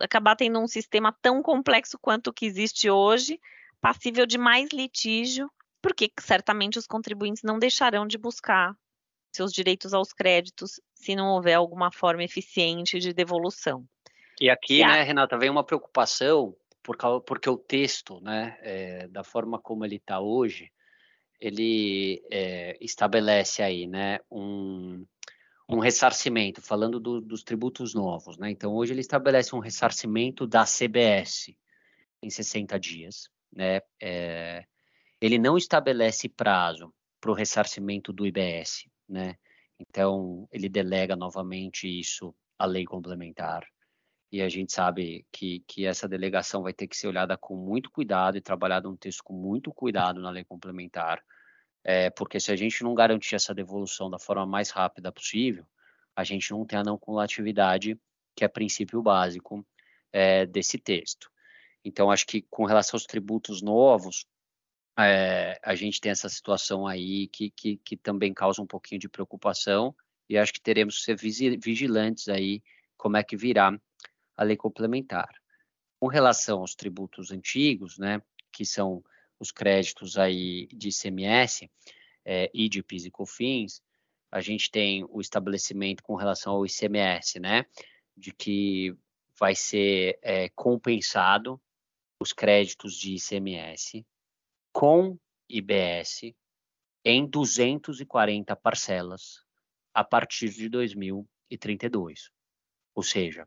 acabar 0.00 0.34
tendo 0.34 0.58
um 0.60 0.68
sistema 0.68 1.14
tão 1.20 1.42
complexo 1.42 1.98
quanto 2.00 2.28
o 2.28 2.32
que 2.32 2.46
existe 2.46 2.88
hoje, 2.88 3.38
passível 3.82 4.24
de 4.24 4.38
mais 4.38 4.70
litígio, 4.72 5.50
porque 5.82 6.10
certamente 6.20 6.78
os 6.78 6.86
contribuintes 6.86 7.42
não 7.42 7.58
deixarão 7.58 8.06
de 8.06 8.16
buscar 8.16 8.74
seus 9.38 9.52
direitos 9.52 9.94
aos 9.94 10.12
créditos 10.12 10.80
se 10.94 11.14
não 11.14 11.28
houver 11.28 11.54
alguma 11.54 11.90
forma 11.92 12.24
eficiente 12.24 12.98
de 12.98 13.12
devolução. 13.12 13.86
E 14.40 14.50
aqui, 14.50 14.80
né, 14.84 15.02
Renata, 15.02 15.38
vem 15.38 15.48
uma 15.48 15.64
preocupação 15.64 16.54
por 16.82 16.96
causa, 16.96 17.20
porque 17.20 17.48
o 17.48 17.56
texto, 17.56 18.20
né, 18.20 18.58
é, 18.62 19.08
da 19.08 19.22
forma 19.22 19.58
como 19.58 19.84
ele 19.84 19.96
está 19.96 20.20
hoje, 20.20 20.72
ele 21.40 22.22
é, 22.32 22.76
estabelece 22.80 23.62
aí, 23.62 23.86
né, 23.86 24.18
um, 24.30 25.04
um 25.68 25.78
ressarcimento, 25.78 26.60
falando 26.60 26.98
do, 26.98 27.20
dos 27.20 27.42
tributos 27.44 27.94
novos, 27.94 28.38
né? 28.38 28.50
Então 28.50 28.74
hoje 28.74 28.92
ele 28.92 29.00
estabelece 29.00 29.54
um 29.54 29.60
ressarcimento 29.60 30.46
da 30.46 30.64
CBS 30.64 31.54
em 32.22 32.30
60 32.30 32.78
dias, 32.80 33.28
né? 33.52 33.80
É, 34.02 34.64
ele 35.20 35.38
não 35.38 35.56
estabelece 35.56 36.28
prazo 36.28 36.92
para 37.20 37.30
o 37.30 37.34
ressarcimento 37.34 38.12
do 38.12 38.26
IBS, 38.26 38.88
né? 39.08 39.36
Então, 39.78 40.48
ele 40.52 40.68
delega 40.68 41.16
novamente 41.16 41.88
isso 41.88 42.34
à 42.58 42.66
lei 42.66 42.84
complementar. 42.84 43.66
E 44.30 44.42
a 44.42 44.48
gente 44.48 44.72
sabe 44.72 45.26
que, 45.32 45.60
que 45.66 45.86
essa 45.86 46.06
delegação 46.06 46.62
vai 46.62 46.72
ter 46.72 46.86
que 46.86 46.96
ser 46.96 47.08
olhada 47.08 47.36
com 47.36 47.56
muito 47.56 47.90
cuidado 47.90 48.36
e 48.36 48.42
trabalhada 48.42 48.88
um 48.88 48.96
texto 48.96 49.24
com 49.24 49.32
muito 49.32 49.72
cuidado 49.72 50.20
na 50.20 50.30
lei 50.30 50.44
complementar, 50.44 51.22
é, 51.82 52.10
porque 52.10 52.38
se 52.38 52.52
a 52.52 52.56
gente 52.56 52.82
não 52.82 52.94
garantir 52.94 53.34
essa 53.34 53.54
devolução 53.54 54.10
da 54.10 54.18
forma 54.18 54.44
mais 54.44 54.70
rápida 54.70 55.10
possível, 55.10 55.66
a 56.14 56.24
gente 56.24 56.50
não 56.50 56.66
tem 56.66 56.78
a 56.78 56.82
não 56.82 56.98
cumulatividade, 56.98 57.98
que 58.36 58.44
é 58.44 58.48
princípio 58.48 59.00
básico 59.00 59.66
é, 60.12 60.44
desse 60.44 60.78
texto. 60.78 61.30
Então, 61.84 62.10
acho 62.10 62.26
que 62.26 62.42
com 62.42 62.64
relação 62.64 62.96
aos 62.96 63.06
tributos 63.06 63.62
novos, 63.62 64.26
é, 64.98 65.58
a 65.62 65.74
gente 65.76 66.00
tem 66.00 66.10
essa 66.10 66.28
situação 66.28 66.86
aí 66.86 67.28
que, 67.28 67.50
que, 67.50 67.76
que, 67.78 67.96
também 67.96 68.34
causa 68.34 68.60
um 68.60 68.66
pouquinho 68.66 69.00
de 69.00 69.08
preocupação 69.08 69.94
e 70.28 70.36
acho 70.36 70.52
que 70.52 70.60
teremos 70.60 70.98
que 70.98 71.04
ser 71.04 71.16
vigilantes 71.58 72.28
aí 72.28 72.60
como 72.96 73.16
é 73.16 73.22
que 73.22 73.36
virá 73.36 73.78
a 74.36 74.42
lei 74.42 74.56
complementar. 74.56 75.28
Com 76.00 76.08
relação 76.08 76.60
aos 76.60 76.74
tributos 76.74 77.30
antigos, 77.30 77.96
né, 77.96 78.20
que 78.52 78.64
são 78.64 79.02
os 79.38 79.52
créditos 79.52 80.18
aí 80.18 80.66
de 80.72 80.88
ICMS 80.88 81.70
é, 82.24 82.50
e 82.52 82.68
de 82.68 82.82
PIS 82.82 83.06
e 83.06 83.10
COFINS, 83.10 83.80
a 84.30 84.40
gente 84.40 84.70
tem 84.70 85.06
o 85.08 85.20
estabelecimento 85.20 86.02
com 86.02 86.16
relação 86.16 86.54
ao 86.54 86.66
ICMS, 86.66 87.40
né? 87.40 87.64
De 88.16 88.32
que 88.32 88.94
vai 89.38 89.54
ser 89.54 90.18
é, 90.22 90.48
compensado 90.50 91.60
os 92.20 92.32
créditos 92.32 92.94
de 92.94 93.14
ICMS 93.14 94.04
com 94.78 95.18
IBS 95.48 96.32
em 97.04 97.26
240 97.26 98.54
parcelas 98.54 99.44
a 99.92 100.04
partir 100.04 100.50
de 100.50 100.68
2032. 100.68 102.30
Ou 102.94 103.02
seja, 103.02 103.44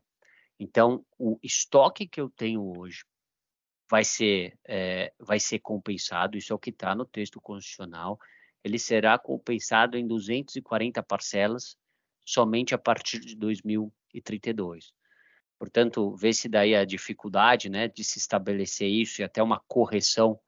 então 0.60 1.02
o 1.18 1.38
estoque 1.42 2.06
que 2.06 2.20
eu 2.20 2.28
tenho 2.28 2.78
hoje 2.78 3.06
vai 3.90 4.04
ser, 4.04 4.58
é, 4.68 5.10
vai 5.18 5.40
ser 5.40 5.60
compensado, 5.60 6.36
isso 6.36 6.52
é 6.52 6.56
o 6.56 6.58
que 6.58 6.68
está 6.68 6.94
no 6.94 7.06
texto 7.06 7.40
constitucional, 7.40 8.20
ele 8.62 8.78
será 8.78 9.18
compensado 9.18 9.96
em 9.96 10.06
240 10.06 11.02
parcelas 11.02 11.78
somente 12.26 12.74
a 12.74 12.78
partir 12.78 13.20
de 13.20 13.34
2032. 13.36 14.92
Portanto, 15.58 16.14
vê-se 16.14 16.46
daí 16.46 16.74
a 16.74 16.84
dificuldade 16.84 17.70
né, 17.70 17.88
de 17.88 18.04
se 18.04 18.18
estabelecer 18.18 18.90
isso 18.90 19.22
e 19.22 19.24
até 19.24 19.42
uma 19.42 19.60
correção 19.66 20.38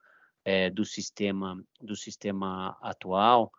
é, 0.44 0.70
do 0.70 0.84
sistema 0.84 1.62
do 1.80 1.96
sistema 1.96 2.76
atual, 2.80 3.50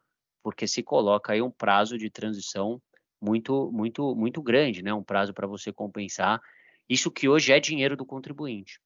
porque 0.43 0.67
se 0.67 0.83
coloca 0.83 1.33
aí 1.33 1.41
um 1.41 1.51
prazo 1.51 1.97
de 1.97 2.09
transição 2.09 2.81
muito 3.19 3.71
muito 3.71 4.15
muito 4.15 4.41
grande, 4.41 4.83
né? 4.83 4.93
Um 4.93 5.03
prazo 5.03 5.33
para 5.33 5.47
você 5.47 5.71
compensar 5.73 6.41
isso 6.87 7.11
que 7.11 7.27
hoje 7.27 7.51
é 7.51 7.59
dinheiro 7.59 7.97
do 7.97 8.05
contribuinte 8.05 8.79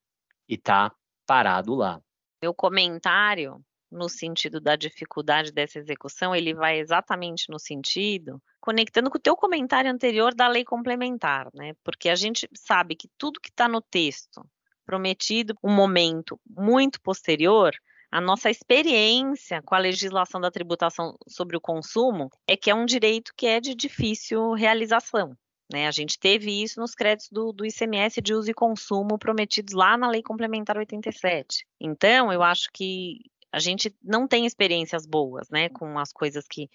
e 0.47 0.55
está 0.55 0.91
parado 1.25 1.75
lá. 1.75 2.01
Meu 2.41 2.53
comentário 2.53 3.63
no 3.91 4.07
sentido 4.07 4.61
da 4.61 4.75
dificuldade 4.75 5.51
dessa 5.51 5.79
execução, 5.79 6.35
ele 6.35 6.53
vai 6.53 6.79
exatamente 6.79 7.49
no 7.49 7.59
sentido 7.59 8.41
conectando 8.61 9.09
com 9.09 9.17
o 9.17 9.21
teu 9.21 9.35
comentário 9.35 9.91
anterior 9.91 10.33
da 10.35 10.47
lei 10.47 10.63
complementar, 10.63 11.49
né? 11.53 11.73
Porque 11.83 12.07
a 12.07 12.15
gente 12.15 12.47
sabe 12.53 12.95
que 12.95 13.09
tudo 13.17 13.39
que 13.39 13.49
está 13.49 13.67
no 13.67 13.81
texto 13.81 14.47
prometido 14.85 15.55
um 15.63 15.73
momento 15.73 16.39
muito 16.47 17.01
posterior 17.01 17.73
a 18.11 18.19
nossa 18.19 18.49
experiência 18.49 19.61
com 19.61 19.75
a 19.75 19.79
legislação 19.79 20.41
da 20.41 20.49
tributação 20.49 21.15
sobre 21.27 21.55
o 21.55 21.61
consumo 21.61 22.29
é 22.47 22.57
que 22.57 22.69
é 22.69 22.75
um 22.75 22.85
direito 22.85 23.33
que 23.35 23.45
é 23.45 23.59
de 23.59 23.75
difícil 23.75 24.53
realização. 24.53 25.37
Né? 25.71 25.87
A 25.87 25.91
gente 25.91 26.17
teve 26.17 26.63
isso 26.63 26.79
nos 26.79 26.95
créditos 26.95 27.29
do, 27.29 27.53
do, 27.53 27.65
ICMS 27.65 28.19
de 28.21 28.33
uso 28.33 28.49
e 28.49 28.53
consumo 28.53 29.19
prometidos 29.19 29.73
lá 29.73 29.95
na 29.95 30.09
Lei 30.09 30.23
Complementar 30.23 30.77
87. 30.77 31.65
Então, 31.79 32.33
eu 32.33 32.41
acho 32.41 32.69
que 32.73 33.19
a 33.51 33.59
gente 33.59 33.95
não 34.01 34.27
tem 34.27 34.45
experiências 34.47 35.05
boas 35.05 35.47
né, 35.49 35.69
com 35.69 35.99
as 35.99 36.11
coisas 36.11 36.47
que 36.47 36.67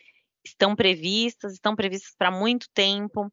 estão 0.44 0.76
previstas, 0.76 1.54
estão 1.54 1.74
previstas 1.74 2.14
para 2.16 2.30
muito 2.30 2.68
tempo, 2.72 3.32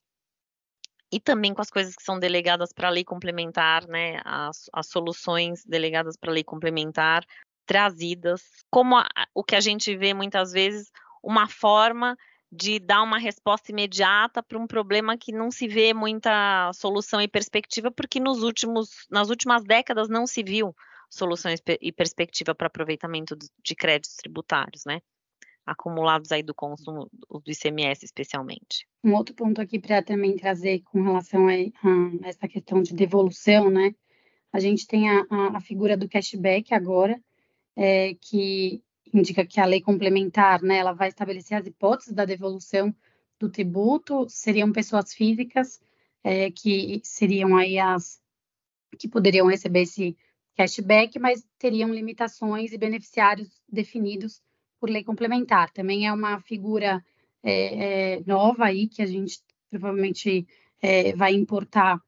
e 1.12 1.20
também 1.20 1.54
com 1.54 1.62
as 1.62 1.70
coisas 1.70 1.94
que 1.94 2.04
são 2.04 2.18
delegadas 2.18 2.72
para 2.72 2.88
a 2.88 2.92
lei 2.92 3.04
complementar, 3.04 3.86
né, 3.88 4.20
as, 4.24 4.70
as 4.72 4.88
soluções 4.88 5.64
delegadas 5.66 6.16
para 6.16 6.32
a 6.32 6.34
lei 6.34 6.44
complementar, 6.44 7.26
trazidas, 7.72 8.42
como 8.70 8.98
a, 8.98 9.08
o 9.34 9.46
que 9.46 9.56
a 9.56 9.62
gente 9.62 9.96
vê 9.96 10.14
muitas 10.14 10.52
vezes, 10.52 10.92
uma 11.24 11.48
forma 11.48 12.18
de 12.52 12.80
dar 12.80 13.02
uma 13.02 13.18
resposta 13.18 13.72
imediata 13.72 14.44
para 14.44 14.60
um 14.60 14.68
problema 14.68 15.18
que 15.18 15.32
não 15.32 15.50
se 15.50 15.70
vê 15.70 15.94
muita 15.94 16.70
solução 16.74 17.22
e 17.22 17.30
perspectiva, 17.30 17.90
porque 17.90 18.20
nos 18.20 18.44
últimos, 18.44 19.08
nas 19.10 19.30
últimas 19.30 19.64
décadas 19.64 20.10
não 20.10 20.28
se 20.28 20.44
viu 20.44 20.76
soluções 21.10 21.62
e 21.80 21.94
perspectiva 21.94 22.54
para 22.54 22.68
aproveitamento 22.68 23.38
de 23.38 23.74
créditos 23.74 24.18
tributários, 24.18 24.84
né? 24.86 25.00
Acumulados 25.66 26.30
aí 26.34 26.44
do 26.44 26.54
consumo 26.54 27.10
do 27.30 27.42
ICMS 27.48 28.04
especialmente. 28.04 28.86
Um 29.02 29.14
outro 29.14 29.34
ponto 29.34 29.62
aqui 29.62 29.80
para 29.80 30.04
também 30.04 30.36
trazer 30.36 30.82
com 30.82 31.02
relação 31.02 31.48
a, 31.48 31.54
a, 31.54 32.28
essa 32.28 32.50
questão 32.50 32.82
de 32.82 32.94
devolução, 32.94 33.70
né? 33.70 33.96
A 34.52 34.60
gente 34.60 34.86
tem 34.86 35.10
a, 35.10 35.26
a 35.54 35.62
figura 35.62 35.96
do 35.96 36.10
cashback 36.10 36.74
agora, 36.74 37.18
é, 37.76 38.14
que 38.16 38.84
indica 39.14 39.46
que 39.46 39.60
a 39.60 39.66
lei 39.66 39.82
complementar, 39.82 40.62
né, 40.62 40.78
ela 40.78 40.94
vai 40.94 41.10
estabelecer 41.10 41.58
as 41.58 41.68
hipóteses 41.68 42.14
da 42.14 42.26
devolução 42.26 42.96
do 43.40 43.50
tributo, 43.50 44.28
seriam 44.30 44.72
pessoas 44.72 45.14
físicas 45.14 45.82
é, 46.24 46.52
que 46.52 47.02
seriam 47.04 47.56
aí 47.56 47.80
as 47.80 48.22
que 48.98 49.08
poderiam 49.08 49.48
receber 49.48 49.82
esse 49.82 50.18
cashback, 50.56 51.18
mas 51.18 51.46
teriam 51.58 51.94
limitações 51.94 52.72
e 52.74 52.78
beneficiários 52.78 53.50
definidos 53.68 54.42
por 54.80 54.90
lei 54.90 55.04
complementar. 55.04 55.72
Também 55.72 56.08
é 56.08 56.14
uma 56.14 56.42
figura 56.42 57.04
é, 57.42 58.16
é, 58.16 58.24
nova 58.26 58.66
aí 58.66 58.88
que 58.88 59.02
a 59.02 59.06
gente 59.06 59.40
provavelmente 59.70 60.46
é, 60.82 61.16
vai 61.16 61.34
importar 61.34 62.02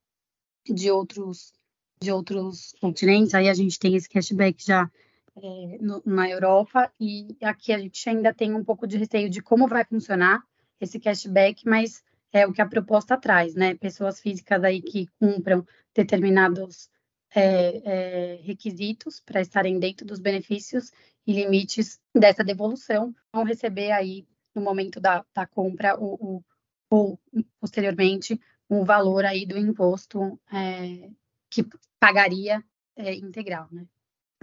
de 0.66 0.92
outros 0.92 1.54
de 2.02 2.12
outros 2.12 2.74
continentes. 2.82 3.34
Aí 3.34 3.48
a 3.48 3.54
gente 3.54 3.80
tem 3.80 3.96
esse 3.96 4.10
cashback 4.10 4.64
já 4.64 4.92
é, 5.36 5.78
no, 5.82 6.02
na 6.06 6.30
Europa 6.30 6.92
e 7.00 7.36
aqui 7.42 7.74
a 7.74 7.78
gente 7.80 8.08
ainda 8.10 8.34
tem 8.34 8.54
um 8.54 8.64
pouco 8.64 8.86
de 8.88 8.98
receio 8.98 9.30
de 9.30 9.42
como 9.42 9.68
vai 9.68 9.84
funcionar 9.86 10.44
esse 10.80 11.00
cashback, 11.00 11.66
mas 11.66 12.04
é 12.32 12.46
o 12.46 12.54
que 12.54 12.62
a 12.62 12.68
proposta 12.68 13.18
traz, 13.18 13.56
né? 13.56 13.76
Pessoas 13.76 14.20
físicas 14.20 14.64
aí 14.64 14.82
que 14.82 15.08
cumpram 15.20 15.66
determinados 15.94 16.90
é, 17.34 17.82
é, 17.84 18.36
requisitos 18.44 19.20
para 19.20 19.42
estarem 19.42 19.80
dentro 19.80 20.06
dos 20.06 20.20
benefícios 20.20 20.92
e 21.26 21.34
limites 21.34 22.00
dessa 22.14 22.44
devolução 22.44 23.14
vão 23.32 23.44
receber 23.44 23.92
aí 23.92 24.28
no 24.54 24.62
momento 24.62 25.00
da, 25.00 25.26
da 25.34 25.48
compra 25.48 25.98
o, 26.00 26.38
o, 26.38 26.44
ou 26.90 27.20
posteriormente 27.60 28.40
o 28.70 28.84
valor 28.86 29.26
aí 29.26 29.46
do 29.46 29.58
imposto 29.58 30.40
é, 30.52 31.10
que 31.50 31.66
pagaria 32.00 32.64
é, 32.96 33.16
integral, 33.16 33.68
né? 33.72 33.86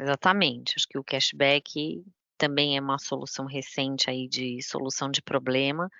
Exatamente. 0.00 0.74
Acho 0.76 0.88
que 0.88 0.98
o 0.98 1.04
cashback 1.04 2.02
também 2.38 2.76
é 2.76 2.80
uma 2.80 2.98
solução 2.98 3.44
recente 3.44 4.08
aí 4.08 4.26
de 4.26 4.62
solução 4.62 5.10
de 5.10 5.20
problema. 5.20 5.90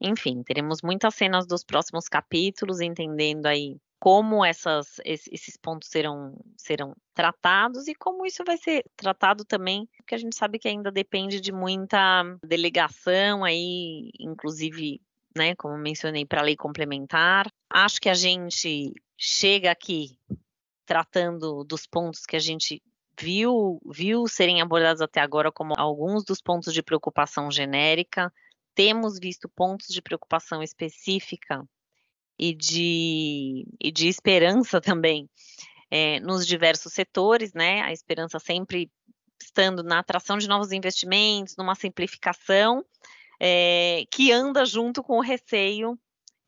Enfim, 0.00 0.42
teremos 0.42 0.82
muitas 0.82 1.14
cenas 1.14 1.46
dos 1.46 1.64
próximos 1.64 2.06
capítulos, 2.06 2.80
entendendo 2.80 3.46
aí 3.46 3.76
como 3.98 4.44
essas, 4.44 5.00
esses 5.04 5.56
pontos 5.56 5.88
serão, 5.88 6.38
serão 6.56 6.94
tratados 7.14 7.88
e 7.88 7.94
como 7.94 8.24
isso 8.24 8.44
vai 8.44 8.56
ser 8.56 8.84
tratado 8.94 9.44
também, 9.44 9.88
porque 9.96 10.14
a 10.14 10.18
gente 10.18 10.36
sabe 10.36 10.58
que 10.58 10.68
ainda 10.68 10.92
depende 10.92 11.40
de 11.40 11.50
muita 11.50 12.22
delegação 12.44 13.42
aí, 13.42 14.10
inclusive, 14.20 15.00
né, 15.36 15.56
como 15.56 15.76
mencionei, 15.76 16.24
para 16.24 16.42
a 16.42 16.44
lei 16.44 16.56
complementar. 16.56 17.50
Acho 17.68 18.00
que 18.00 18.08
a 18.08 18.14
gente 18.14 18.92
chega 19.16 19.72
aqui 19.72 20.16
tratando 20.86 21.64
dos 21.64 21.84
pontos 21.84 22.24
que 22.24 22.36
a 22.36 22.40
gente 22.40 22.80
viu, 23.20 23.80
viu 23.84 24.26
serem 24.28 24.60
abordados 24.60 25.02
até 25.02 25.20
agora 25.20 25.50
como 25.50 25.74
alguns 25.76 26.24
dos 26.24 26.40
pontos 26.40 26.72
de 26.72 26.82
preocupação 26.82 27.50
genérica. 27.50 28.32
Temos 28.74 29.18
visto 29.18 29.48
pontos 29.48 29.88
de 29.88 30.00
preocupação 30.00 30.62
específica 30.62 31.64
e 32.38 32.54
de, 32.54 33.66
e 33.80 33.90
de 33.90 34.08
esperança 34.08 34.80
também 34.80 35.28
é, 35.90 36.20
nos 36.20 36.46
diversos 36.46 36.92
setores, 36.92 37.52
né? 37.52 37.82
A 37.82 37.92
esperança 37.92 38.38
sempre 38.38 38.90
estando 39.40 39.82
na 39.82 39.98
atração 39.98 40.36
de 40.36 40.48
novos 40.48 40.72
investimentos, 40.72 41.56
numa 41.56 41.74
simplificação, 41.74 42.84
é, 43.40 44.04
que 44.10 44.32
anda 44.32 44.64
junto 44.64 45.02
com 45.02 45.18
o 45.18 45.22
receio 45.22 45.98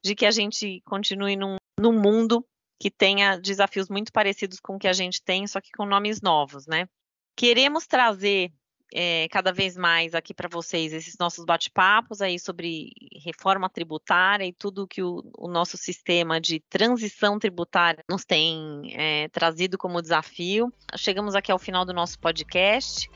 de 0.04 0.14
que 0.14 0.26
a 0.26 0.30
gente 0.30 0.80
continue 0.84 1.36
num, 1.36 1.56
num 1.78 1.92
mundo 1.92 2.44
que 2.80 2.90
tenha 2.90 3.36
desafios 3.36 3.90
muito 3.90 4.10
parecidos 4.10 4.58
com 4.58 4.76
o 4.76 4.78
que 4.78 4.88
a 4.88 4.92
gente 4.94 5.22
tem, 5.22 5.46
só 5.46 5.60
que 5.60 5.70
com 5.70 5.84
nomes 5.84 6.22
novos, 6.22 6.66
né? 6.66 6.88
Queremos 7.36 7.86
trazer 7.86 8.50
é, 8.92 9.28
cada 9.28 9.52
vez 9.52 9.76
mais 9.76 10.14
aqui 10.14 10.32
para 10.32 10.48
vocês 10.48 10.94
esses 10.94 11.14
nossos 11.18 11.44
bate-papos 11.44 12.22
aí 12.22 12.38
sobre 12.38 12.90
reforma 13.22 13.68
tributária 13.68 14.46
e 14.46 14.52
tudo 14.52 14.88
que 14.88 15.02
o, 15.02 15.22
o, 15.36 15.46
nosso 15.46 15.76
sistema 15.76 16.40
de 16.40 16.58
transição 16.70 17.38
tributária 17.38 18.02
nos 18.08 18.24
tem 18.24 18.90
é, 18.94 19.28
trazido 19.28 19.76
como 19.76 20.00
desafio. 20.00 20.72
Chegamos 20.96 21.34
aqui 21.34 21.52
ao 21.52 21.58
final 21.58 21.84
do 21.84 21.92
nosso 21.92 22.18
podcast. 22.18 23.10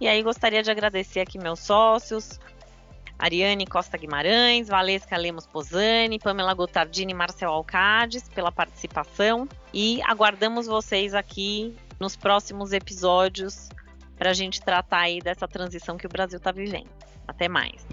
E 0.00 0.08
aí 0.08 0.24
gostaria 0.24 0.60
de 0.60 0.72
agradecer 0.72 1.20
aqui 1.20 1.38
meus 1.38 1.60
sócios, 1.60 2.40
Ariane 3.18 3.66
Costa 3.66 3.96
Guimarães, 3.96 4.68
Valesca 4.68 5.16
Lemos 5.16 5.46
Posani, 5.46 6.18
Pamela 6.18 6.54
Gotardini 6.54 7.12
e 7.12 7.14
Marcel 7.14 7.50
Alcades 7.50 8.28
pela 8.28 8.50
participação 8.50 9.48
e 9.72 10.00
aguardamos 10.04 10.66
vocês 10.66 11.14
aqui 11.14 11.74
nos 11.98 12.16
próximos 12.16 12.72
episódios 12.72 13.68
para 14.16 14.30
a 14.30 14.34
gente 14.34 14.60
tratar 14.60 15.00
aí 15.00 15.20
dessa 15.20 15.46
transição 15.46 15.96
que 15.96 16.06
o 16.06 16.08
Brasil 16.08 16.38
está 16.38 16.52
vivendo. 16.52 16.88
Até 17.26 17.48
mais. 17.48 17.86